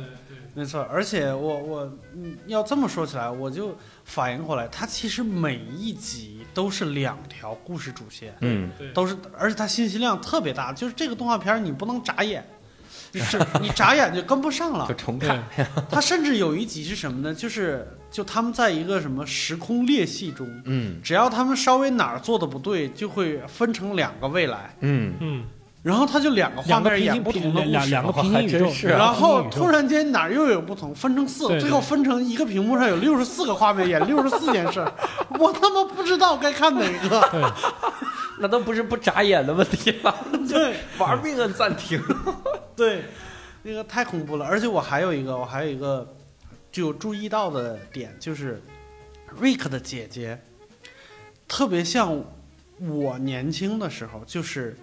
[0.54, 0.82] 没错。
[0.82, 10.72] 而且我我嗯，要这么说起来，我就反应过来，它其实每一集都是两条故事主线，嗯，都是，而且它信息量特别大。
[10.72, 12.46] 就是这个动画片你不能眨眼，
[13.10, 14.94] 你是 你眨眼就跟不上了就。
[14.94, 15.42] 重看。
[15.90, 17.34] 它甚至有一集是什么呢？
[17.34, 25.44] 就是就他们在一个什么时空裂隙中，嗯只要他们稍微哪儿做的不对，就会分成两个未来，嗯，嗯，
[25.84, 27.70] 然后他就两个画面演不同的故事。
[27.70, 34.82] 两两个平还行宇宙，真是啊然后突然间哪儿又有不同，分成四最后分成一个屏幕上有六十四个画面，演 六十四件事，
[35.38, 37.52] 我他妈不知道该看哪个。
[38.40, 40.12] 那都不是不眨眼的问题了，
[40.48, 42.02] 对玩命按暂停。
[42.74, 43.04] 对，
[43.62, 44.44] 那个太恐怖了。
[44.44, 46.16] 而且我还有一个，我还有一个
[46.72, 48.60] 就注意到的点，就是
[49.38, 50.36] 瑞克的姐姐
[51.46, 52.24] 特别像
[52.80, 54.76] 我年轻的时候，就是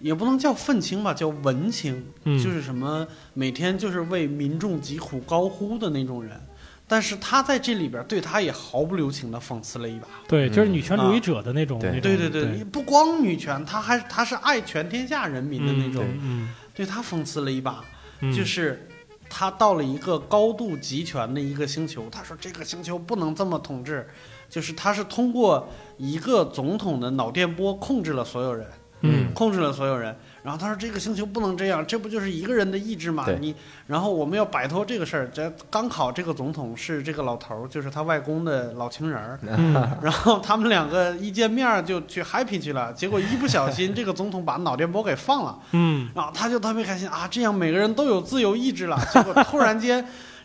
[0.00, 2.42] 也不能叫愤青吧，叫文青，嗯。
[2.42, 6.40] 就是什么每天就是为民众疾苦高呼的那种人。
[6.88, 10.08] 但是他在这里边对他也毫不留情的讽刺了一把。
[10.26, 11.90] 对，就是嗯女权主义者的那种，对。
[11.90, 16.52] 那种对对对，不光女权，他还他是爱全天下人民的那种，嗯。
[16.74, 17.84] 对他讽刺了一把。
[18.22, 18.88] 嗯，就是
[19.28, 24.08] 他到了一个高度集权的一个星球，他说这个星球不能这么统治，
[24.48, 28.66] 就是他是通过一个总统的脑电波控制了所有人，
[29.02, 30.14] 嗯控制了所有人。
[30.42, 33.26] 然后他说这个星球不能这样，这不就是一个人的意志吗？
[33.40, 33.54] 你，
[33.86, 35.30] 然后我们要摆脱这个事儿。
[35.34, 39.38] 这刚好这个总统是这个老头儿，就是他外公的老情人儿。
[39.42, 45.58] 嗯 然后他们两个一见面儿就去 happy 去了，结果一不小心这个总统把脑电波给放了。
[45.72, 48.98] 嗯然后他就特别开心啊，这样每个人都有自由意志了。
[49.12, 50.02] 结果突然间，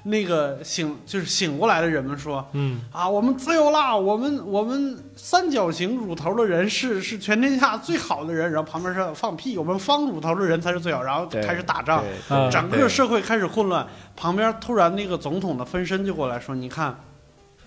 [0.08, 8.52] 那个醒就是醒过来的人们说嗯啊，我们自由啦，我们我们三角形乳头的人是是全天下最好的人。
[8.52, 11.02] 然后旁边说放屁，我们方乳头的人才是最好。
[11.02, 12.04] 然后对开始打仗，
[12.52, 13.88] 整个社会开始混乱。
[14.16, 16.96] 旁边突然那个总统的分身就过来说：“你看，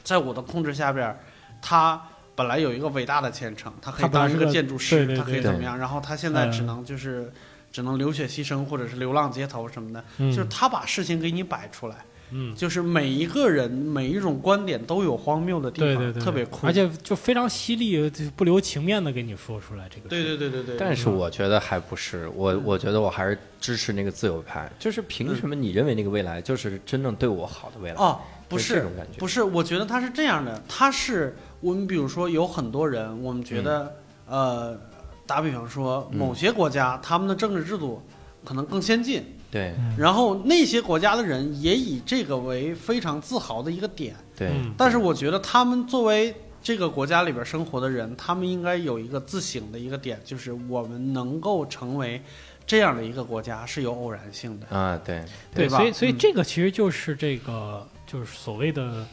[0.04, 1.18] 在我的控制下边，
[1.60, 2.00] 他
[2.36, 5.76] 本来有一个伟大的前程，他可以当是个建筑师，他可以怎么样？
[5.76, 7.32] 然后他现在嗯只能就是、
[7.72, 10.04] 只能流血牺牲，或者是流浪街头什么的。
[10.18, 11.96] 嗯，就是他把事情给你摆出来，
[12.30, 20.08] 嗯，就是每一个人每一种观点都有荒谬的地方，对对对，特别酷，而且就非常犀利，就不留情面的给你说出来这个。
[20.08, 24.70] 对对对对对，但是我觉得还不是我，我觉得我还是支持那个自由派。
[24.78, 27.94] 就是凭什么你认为那个未来就是真正对我好的未来？
[27.96, 29.18] 哦，不就是这种感觉。
[29.18, 34.78] 不是，我觉得他是这样的，他是我们比如说有很多人，我们觉得、呃，
[35.26, 36.18] 打比方说嗯。
[36.18, 38.02] 某些国家、他们的政治制度
[38.44, 39.74] 可能更先进，对。
[39.78, 39.94] 嗯。
[39.98, 44.74] 然后那些国家的人也以这个为非常自豪的一个点，对，嗯。
[44.76, 52.22] 但是我觉得他们作为这个国家里边生活的人，他们应该有一个自省的一个点，就是我们能够成为
[52.66, 54.76] 这样的一个国家是有偶然性的。
[54.76, 55.78] 啊，对，对，对吧？
[55.78, 56.16] 所以所以嗯。
[56.18, 59.06] 这个其实就是这个就是所谓的。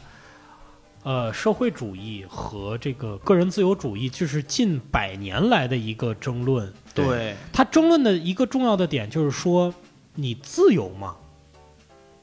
[1.02, 6.68] 呃，社会主义和这个个人自由主义，就是近百年来的一个争论。
[6.92, 7.06] 对。
[7.06, 9.72] 对它争论的一个重要的点就是说，
[10.16, 11.14] 你自由吗？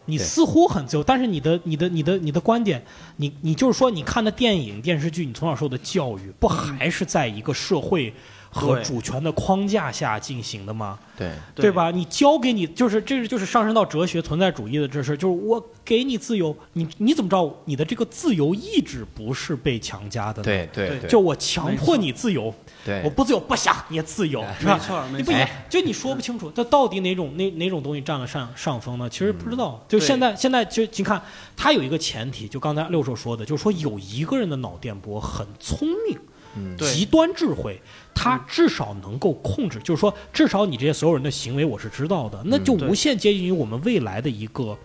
[0.05, 2.83] 你似乎很自由，但是你的、你的、你的、你的观点，
[3.15, 8.13] 你你就是说，你看的电影、电视剧，你从小受的教育，不还是在一个社会
[8.53, 10.99] 和主权的框架下进行的吗？
[11.17, 11.71] 对，对？
[11.71, 11.91] 吧？
[11.91, 17.61] 你教给你，就是这个就是上升到哲学存在主义的这事儿，就是我给你自由，你你怎么着？
[17.65, 20.43] 你的这个自由意志不是被强加的呢？
[20.43, 22.53] 对，对，对，就我强迫你自由，
[22.85, 24.79] 对我，不自由不想你也自由，是吧没？
[24.79, 25.37] 错，没你不错。
[25.37, 29.09] 也就你说不清楚，这到底哪种哪哪种东西占了上上风呢？
[29.09, 29.83] 其实不知道。
[29.87, 31.21] 就现在现在就你看，
[31.55, 36.17] 它有一个前提，就刚才六叔说的，就是说有一个人的脑电波很聪明，
[36.55, 37.79] 嗯，极端智慧，
[38.13, 44.77] 他至少能够控制，就是说至少你这些所有人的行为我是知道的，那就无限接近于我们未来的一个。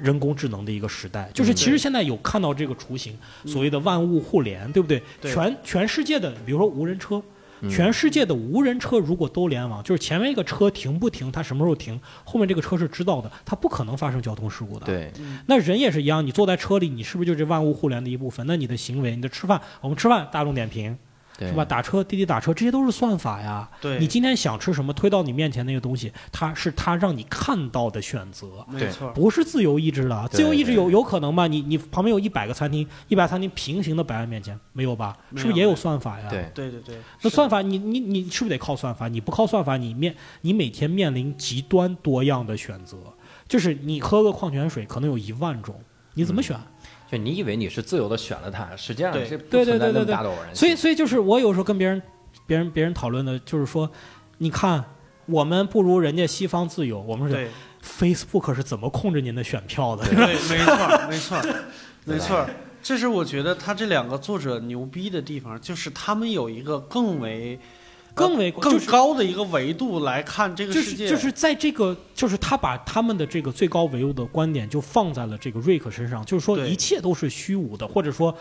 [0.00, 5.02] 人工智能的一个时代，就是其实现在有看到这个雏形，所谓的万物互联，对不对？
[5.20, 7.20] 全全世界的，比如说无人车，
[7.62, 7.68] 嗯。
[7.68, 15.12] 全世界的无人车如果都联网，就是前面一个车停不停，它什么时候停，后面这个车是知道的，它不可能发生交通事故的。，对，
[15.48, 18.46] 那人也是一样，你坐在车里，你是不是就是万物互联的一部分？
[18.46, 20.92] 那你的行为，你的吃饭，我们吃饭大众点评。
[20.92, 20.98] 对
[21.46, 21.64] 是吧？？
[21.64, 23.68] 打车滴滴打车，这些都是算法呀。
[23.80, 28.64] 对，你今天想吃什么，推到你面前那个东西，它是它让你看到的选择。
[28.68, 31.46] 没错，不是自由意志的，自由意志有有可能吗？
[31.46, 35.16] 你你旁边有一百个餐厅，一百餐厅平行的摆在面前，没有吧？
[35.30, 36.26] 有是不是也有算法呀？
[36.28, 36.96] 对，对对对。
[37.22, 39.06] 那算法，你你你是不是得靠算法？
[39.08, 42.96] 你不靠算法，你面你每天面临极端多样的选择，
[43.46, 45.74] 就是你喝个矿泉水可能有一万种，
[46.14, 46.58] 你怎么选？
[47.10, 50.54] 就你以为你是自由的选了他，实际上对是不对对存在那么对对对大的偶然性。
[50.54, 52.02] 所以所以就是我有时候跟别人
[52.46, 53.90] 别人别人讨论的就是说，
[54.38, 54.84] 你看
[55.26, 57.48] 我们不如人家西方自由，我们是
[57.82, 60.04] Facebook 是怎么控制您的选票的？
[60.06, 61.42] 对，没错，没错，
[62.04, 62.46] 没错。
[62.80, 67.58] 这是我觉得他这两个作者牛逼的地方，就是他们有一个更为、
[68.18, 71.06] 更为更高的一个维度来看这个就世界。
[71.06, 78.34] 是就是在这个，就是他把他们的这个最高维度的观点就放在了这个瑞克身上，就是说一切都是虚无的，或者说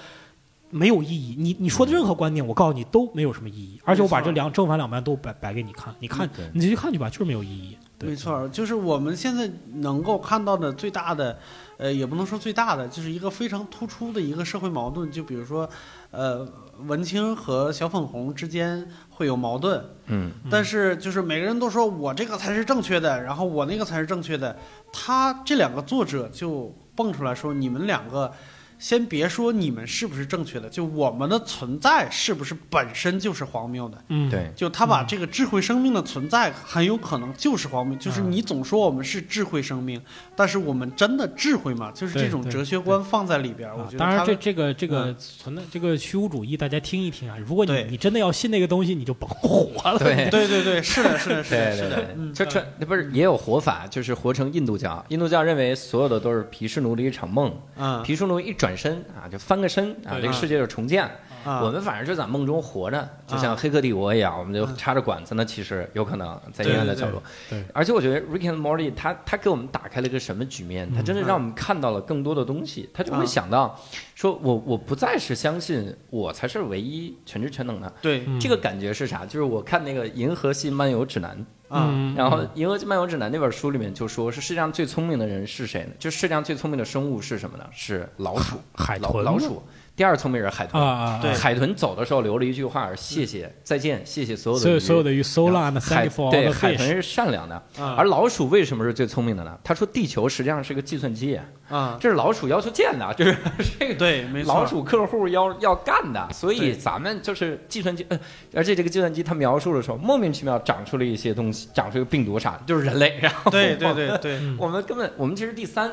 [0.70, 1.36] 没有意义。
[1.38, 7.78] 你你说的任何观点，我告诉你都没有什么意义，而且我把这两正反两面都摆摆给你看，你看你自己看去吧，就是没有意义。
[8.00, 11.36] 没错，就是我们现在能够看到的最大的，
[11.78, 15.12] 呃，也不能说最大的，就是一个非常突出的一个社会矛盾。
[15.12, 15.68] 就比如说，
[16.12, 16.48] 呃，
[16.86, 24.56] 文青和小粉红之间会有矛盾，嗯，但是就是每个人都说我这个才是正确的，然后我那个才是正确的。
[24.94, 28.32] 他这两个作者就蹦出来说，你们两个
[28.78, 34.04] 先别说你们是不是正确的，就我们的存在是不是本身就是荒谬的。
[34.10, 40.02] 嗯，对，就他把这个智慧生命的存在很有可能就是荒谬，就是你总说我们是智慧生命，
[40.36, 41.92] 但是我们真的智慧吗？
[41.94, 47.36] 就是这种哲学观放在里边，我觉得啊当然这这个这个存在这个虚无主义，大家听一听啊。
[47.38, 49.98] 如果你你真的要信那个东西，你就甭活了。
[49.98, 50.28] 对。
[50.30, 55.04] 对对对，是的，是的，是的，是的对，，嗯，就这不是也有活法，就是活成印度教。
[55.10, 61.10] 印度教认为所有的都是毗湿奴的一场梦，嗯毗湿奴一转身啊，就翻个身啊，这个世界就重建。
[61.46, 65.46] 啊，我们反正就在梦中活着，就像啊《黑客帝国》一样，我们就插着管子呢。
[65.46, 67.24] 其实有可能在阴暗的角落。
[67.50, 70.94] 对而且我觉得 Rick and Morty 他他给我们打开了一个什么局面？
[70.94, 72.90] 他真的让我们看到了更多的东西。
[72.94, 73.80] 他就会啊想到，
[74.14, 77.94] 说我我不再是相信我才是唯一全知全能的。
[78.02, 79.26] 对嗯这个感觉是啥？
[79.26, 81.38] 就是我看那个《银河系漫游指南》，
[81.70, 85.92] 啊，嗯然后《银河系漫游指南》那本书里面就说，是世界上最聪明的人是谁呢？
[86.00, 87.68] 就世界上最聪明的生物是什么呢？
[87.72, 88.58] 是老鼠。
[88.74, 89.62] 海豚老老鼠，
[89.98, 91.20] 第二聪明人海豚。
[91.20, 97.96] 对海豚走的时候留了一句话：“谢谢，再见，谢谢所有的鱼。”所有所有的鱼 so long 海 thank you for all 对海豚是善良的，啊。
[97.98, 99.58] 而老鼠为什么是最聪明的呢？
[99.64, 103.36] 他说地球实际上是个计算机，啊，这是老鼠要求建的， 就是
[103.80, 108.20] 这个对，没错，老鼠客户要要干的，所以咱们就是计算机，呃，
[108.54, 115.92] 而且这个计算机它描述的时候莫名其妙长出了一些东西，长出一个病毒啥的，就是人类，然后对对对 我们根本我们其实第三，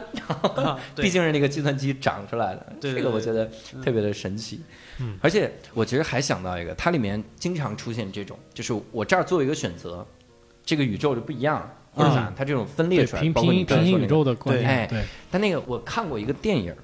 [0.94, 3.50] 毕竟是那个计算机长出来的，对这个我觉得
[3.82, 4.60] 特别的神奇。
[5.00, 10.06] 嗯而且我其实还想到一个，它里面经常出现这种，就是我这儿做一个选择，
[10.64, 16.74] 这个宇宙就不一样了，或者咋，它这种分裂出来，平包括你平平行宇宙的观对哎点，对，但那个我看过一个电影，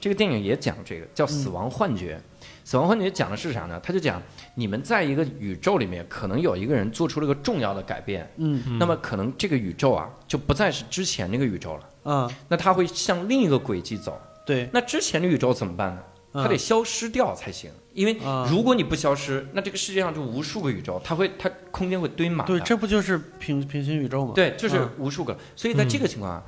[0.00, 2.16] 这个电影也讲这个叫《死亡幻觉》。
[2.64, 3.80] 死亡幻觉讲的是啥呢？
[3.82, 4.22] 他就讲
[4.54, 14.20] 你们在一个宇宙里面，可能有一个人做出了个重要的改变，嗯嗯那么可能这个宇宙啊就不再是之前那个宇宙了，啊，那他会向另一个轨迹走。
[14.44, 16.02] 对，那之前的宇宙怎么办呢？
[16.32, 22.46] 嗯它得消失掉才行，因为啊如果你不消失，那这个世界上就无数个宇宙，它会它空间会堆满。
[22.46, 25.36] 对，这不就是平平行宇宙吗？，对，就是嗯无数个。
[25.56, 26.44] 所以在这个情况下，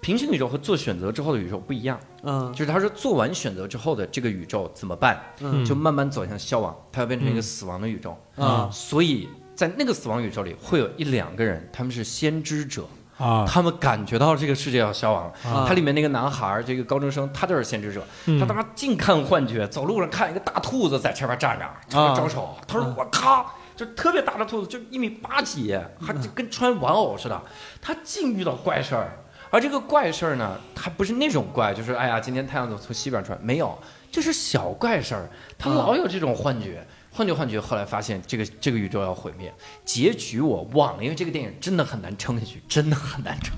[0.00, 1.98] 平行宇宙和做选择之后的宇宙不一样。
[2.22, 5.20] 嗯就是他说做完选择之后的这个宇宙怎么办？
[5.40, 8.16] 嗯就慢慢走向消亡，它要变成一个死亡的宇宙。
[8.36, 12.88] 啊所以在那个死亡宇宙里，会有一两个人，他们是先知者，
[13.18, 15.50] 啊他们感觉到这个世界要消亡了。
[15.50, 23.54] 啊它里面那个男孩儿，这个高中生，他就是先知者，嗯他他妈净看幻觉，走路上看一个大兔子在前面站着，朝他招手，他说我靠。
[23.78, 27.40] 就特别大的兔子，就一米八几，还就跟穿玩偶似的。
[27.80, 29.16] 他净遇到怪事儿，
[29.50, 33.78] 而这个怪事儿呢，他不是那种怪，就是哎呀，今天太阳怎么从西边出来，没有，
[34.10, 35.30] 这是小怪事儿。
[35.56, 36.84] 他老有这种幻觉，
[37.18, 37.60] 幻觉，幻觉。
[37.60, 39.52] 后来发现这个这个宇宙要毁灭，
[39.84, 43.56] 结局我忘了，因为这个电影真的很难撑下去，真的很难撑。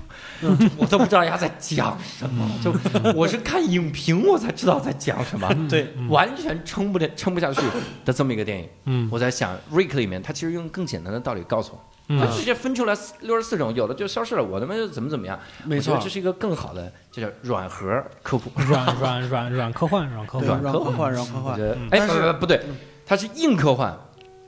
[0.75, 2.73] 我都不知道人家在讲什么，就
[3.13, 7.61] 我是看影评我才知道在讲什么，对，完全撑不了撑不下去
[8.03, 8.67] 的这么一个电影。
[8.85, 9.07] 嗯。
[9.11, 11.79] 我在想，Rick 里面他其实用更简单的道理告诉我，
[12.19, 15.39] 他嗯直接分出来六十四种，有的就消失了，我他妈就怎么怎么样。
[15.65, 15.99] 没错。
[16.01, 18.49] 这，是一个更好的，这叫软核科普。
[18.63, 21.59] 软软软软科幻，软科对，幻，软科幻，软科幻，
[21.91, 22.61] 哎，不不不对，
[23.05, 23.93] 它是硬科幻，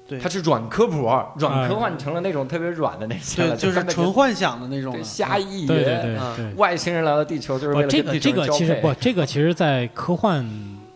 [0.07, 0.19] 对。
[0.19, 6.53] 它是软科普，软科幻成了那种特别软的那些就是纯幻想的那种，瞎意对对对对。
[6.55, 10.47] 外星人来到地球就是为不，了这个这个其实不，这个其实，在科幻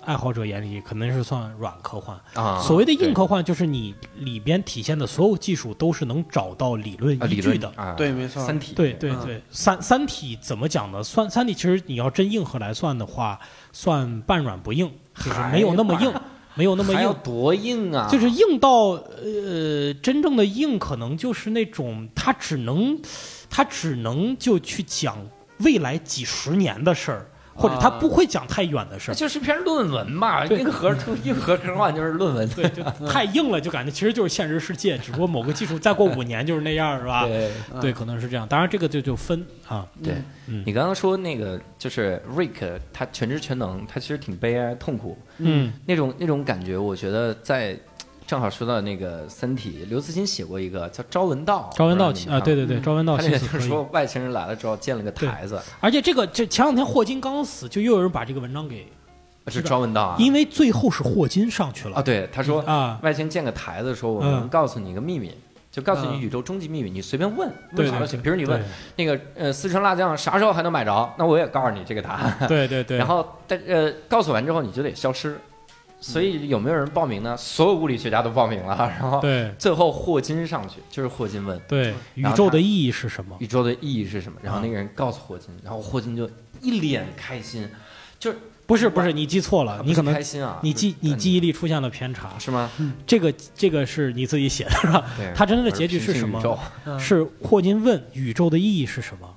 [0.05, 2.17] 爱好者眼里，可能是算软科幻。
[2.33, 7.69] 啊，所谓的硬科幻，就是你里边体现的所有技术都是能找到理论啊理论依据的。
[7.75, 8.73] 啊，对，没错，三体。
[8.73, 11.03] 嗯对对对，三三体怎么讲呢？
[11.03, 13.37] 算三体其实你要真硬核来算的话，
[13.73, 16.13] 算半软不硬，就是没有那么硬，
[16.57, 17.15] 没有那么硬。
[17.23, 18.09] 多硬啊！
[18.11, 18.89] 就是硬到
[19.23, 22.99] 呃，真正的硬可能就是那种他只能，
[23.49, 25.17] 他只能就去讲
[25.59, 29.13] 未来几十年的事儿，或者它啊不会讲太远的事儿。
[29.13, 30.95] 那就是篇论文嘛，对硬核
[31.25, 32.47] 硬核科幻就是论文。
[32.49, 37.25] 对，就太硬了，就感觉其实就是现实世界，只不过某个技术再过五年就是那样，是吧？
[37.25, 38.47] 对嗯对，可能是这样。
[38.47, 40.13] 当然，这个就就分啊，对，
[40.47, 47.77] 嗯你刚刚说那个就是 Rick，他全知全能，他其实挺悲哀痛苦嗯那种那种感觉，我觉得在。
[48.27, 53.61] 正好说到那个《三体》，刘慈欣写过一个叫《朝闻道》，朝闻道啊，对对对，朝闻道过他那个就是。
[53.61, 58.85] 说外星人来了之后建了个台子，而且这个这前两天霍金刚死，就又有人把这个文章给，
[59.47, 60.15] 是朝闻道啊。
[60.19, 65.33] 因为最后是霍金上去了啊，对，他说啊，外星建个台子，说我们嗯能告诉你一个秘密，
[65.71, 68.21] 就告诉你嗯宇宙终极秘密，你随便问，问啥都行。
[68.21, 68.61] 比如你问
[68.97, 72.37] 那个呃四川辣酱啥时候还能买着，那我也告诉你这个答案。
[72.45, 75.39] 对对对， 然后但呃告诉完之后你就得消失，
[75.99, 77.35] 所以有没有人报名呢？
[77.35, 83.35] 所有物理学家都报名了， 然后对最后霍金上去，就是霍金问对，宇宙的意义是什么？
[83.39, 86.29] 宇宙的意义是什么，然后啊那个人告诉霍金，然后霍金就
[86.61, 87.67] 一脸开心，
[88.19, 88.31] 就
[88.65, 92.31] 不是不是，你记错了，你可能开心啊，你记你记忆力出现了偏差。
[92.37, 92.69] 是吗？
[93.05, 95.03] 这个这个是你自己写的是吧？
[95.17, 96.39] 对，他真正的结局是什么
[96.99, 99.27] 是霍金问宇宙的意义是什么？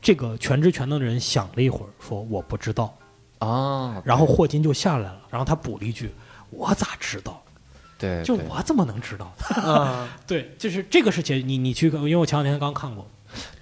[0.00, 2.92] 这个全知全能的人想了一会儿，说我不知道。
[3.46, 6.12] 啊，然后霍金就下来了，然后他补了一句
[6.50, 7.42] ：“我咋知道？
[7.98, 9.32] 对，就我怎么能知道
[9.62, 13.06] 啊，？” 对，就是这个事情你你去，因为我前两天刚看过。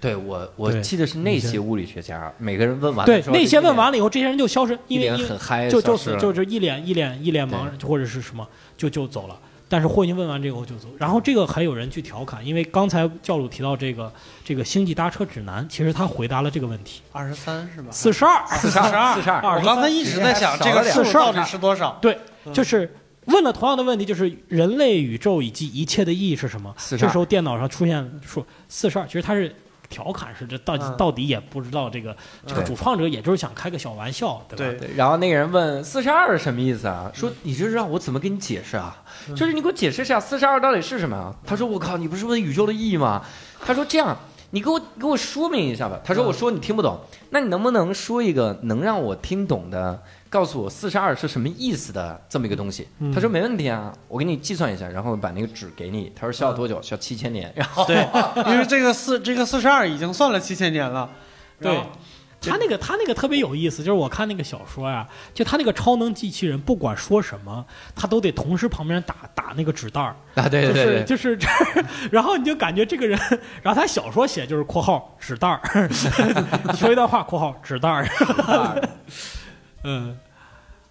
[0.01, 9.39] 对我我记得是那些物理学家，每个人问完对那些问完了以后，这些人就消失，一脸，因为很嗨，就就是就是一脸一脸一脸茫然，或者是什么，就就走了。
[9.71, 14.11] 但是霍金问完这个后就走，然后这个还有人去调侃，因为刚才教主提到这个
[14.43, 17.87] 这个星际搭车指南，其实他回答了这个问题，二十三是吧？
[17.89, 21.27] 四十二，四十二，四十二，我刚才一直在想这个四十二。
[21.27, 21.97] 到底是多少？
[22.01, 22.53] 对，嗯。
[22.53, 22.93] 就是
[23.27, 29.55] 问了同样的问题，就是人类、宇宙以及一切的意义是什么？42这时候电脑上出现数四十二，其实它是
[29.91, 32.15] 调侃是这到底、嗯到底也不知道这个
[32.47, 34.79] 这个主创者也就是想开个小玩笑，对吧？
[34.79, 37.11] 对对，然后那个人问四十二是什么意思啊？
[37.13, 39.03] 说你这让我怎么跟你解释啊？
[39.35, 41.35] 就是你给我解释一下四十二到底是什么啊？
[41.45, 43.21] 他说我靠，你不是问宇宙的意义吗？
[43.63, 44.17] 他说这样，
[44.51, 45.99] 你给我给我说明一下吧。
[46.03, 50.01] 他说我说你听不懂，那你能不能说一个能让我听懂的，
[50.31, 52.87] 告诉我四十二是什么意思的这么一个东西？
[52.99, 56.09] 嗯他说没问题啊，我给你计算一下，然后把那个纸给你。
[56.15, 56.81] 他说需要多久？
[56.81, 57.51] 需要七千年。
[57.53, 58.07] 然后对，
[58.49, 61.09] 因为这个四这个四十二已经算了七千年了。
[61.59, 61.79] 对，
[62.39, 73.19] 他那个他那个特别有意思，就是我看那个小说呀，就他那个超能机器人，不管说什么，他都得同时旁边打打那个纸袋儿，啊，对对对对，就是就是这， 然后你就感觉这个人，
[73.61, 75.89] 然后他小说写就是括号纸袋儿，
[76.73, 78.07] 说一段话括号纸袋儿，
[79.83, 80.17] 嗯。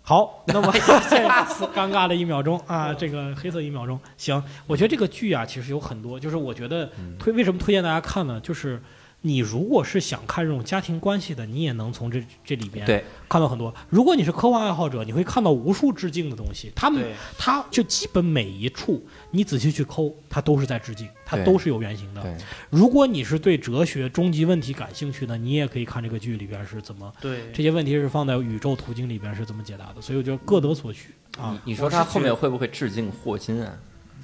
[0.03, 8.41] 好，那么尴尬的一秒钟啊，这个黑色一秒钟，行，我觉得这个剧啊，其实有很多，就是我觉得推为什么推荐大家看呢？
[8.41, 8.83] 就是
[9.23, 13.75] 你如果是想看这种家庭关系的，你也能从这这里边看到很多。
[13.89, 16.73] 如果你是科幻爱好者，你会看到无数致敬的东西。
[16.75, 17.05] 他们
[17.37, 22.39] 他就基本每一处，你仔细去抠，它都是在致敬，它都是有原型的。
[22.71, 30.01] 如果你是对哲学终极问题感兴趣的，你也可以看这个剧里边是怎么对这些问题是放在宇宙途径里边是怎么解答的。
[30.01, 33.79] 所以我觉得各得所需啊，你你说他后面会不会致敬霍金啊？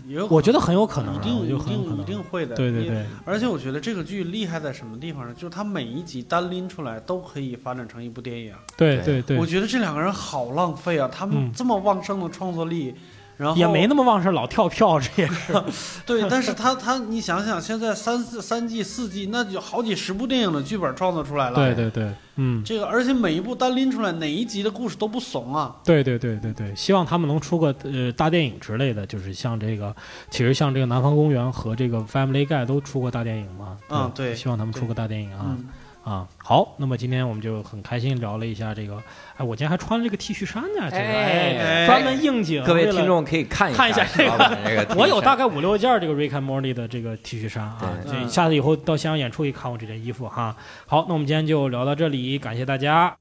[0.07, 2.05] 也有我觉得很有可能啊，一定一定一。
[2.05, 2.55] 定会的。
[2.55, 5.35] 对对对，而且我觉得这个剧厉害在什么地方呢？
[5.35, 8.55] 就是它每一集单拎出来都可以发展成一部电影。
[8.77, 11.09] 对对对对，我觉得这两个人好浪费啊！
[11.13, 12.95] 他们嗯这么旺盛的创作力，
[13.37, 15.53] 然后也没那么旺盛，老跳票，这也是
[16.07, 21.55] 对，但是他他你想想，现在三四三季四季，那就好几十部电影的剧本创作出来了。
[21.55, 25.77] 对对对，嗯，这个而且每一部单拎出来，哪一集的故事都不怂啊。
[25.85, 29.95] 对对对对对，希望他们能出个呃大电影之类的，就是像这个，
[30.31, 33.77] 其实像这个《南方公园》和这个《Family Guy》都出过大电影嘛。
[33.91, 35.45] 嗯对希望他们出个大电影啊。
[35.49, 35.65] 嗯，
[36.07, 38.95] 啊，好，那么今天我们就很开心聊了一下这个，
[39.37, 47.99] 哎，我今天还穿了这个 T 恤衫呢，这个，哎，专门应景，各位听众可以看一看一下 这个，我有大概五六件这个 Rick and Morty 的这个 T 恤衫啊，
[48.29, 50.55] 下次以后到香港演出也看我这件衣服哈。
[50.87, 53.17] 好，那我们今天就聊到这里，感谢大家。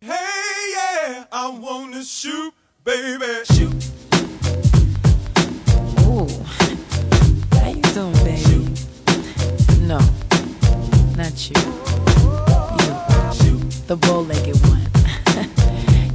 [13.87, 14.81] the bow-legged one.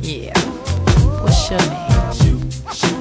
[0.03, 0.39] yeah.
[1.23, 3.00] What's your name?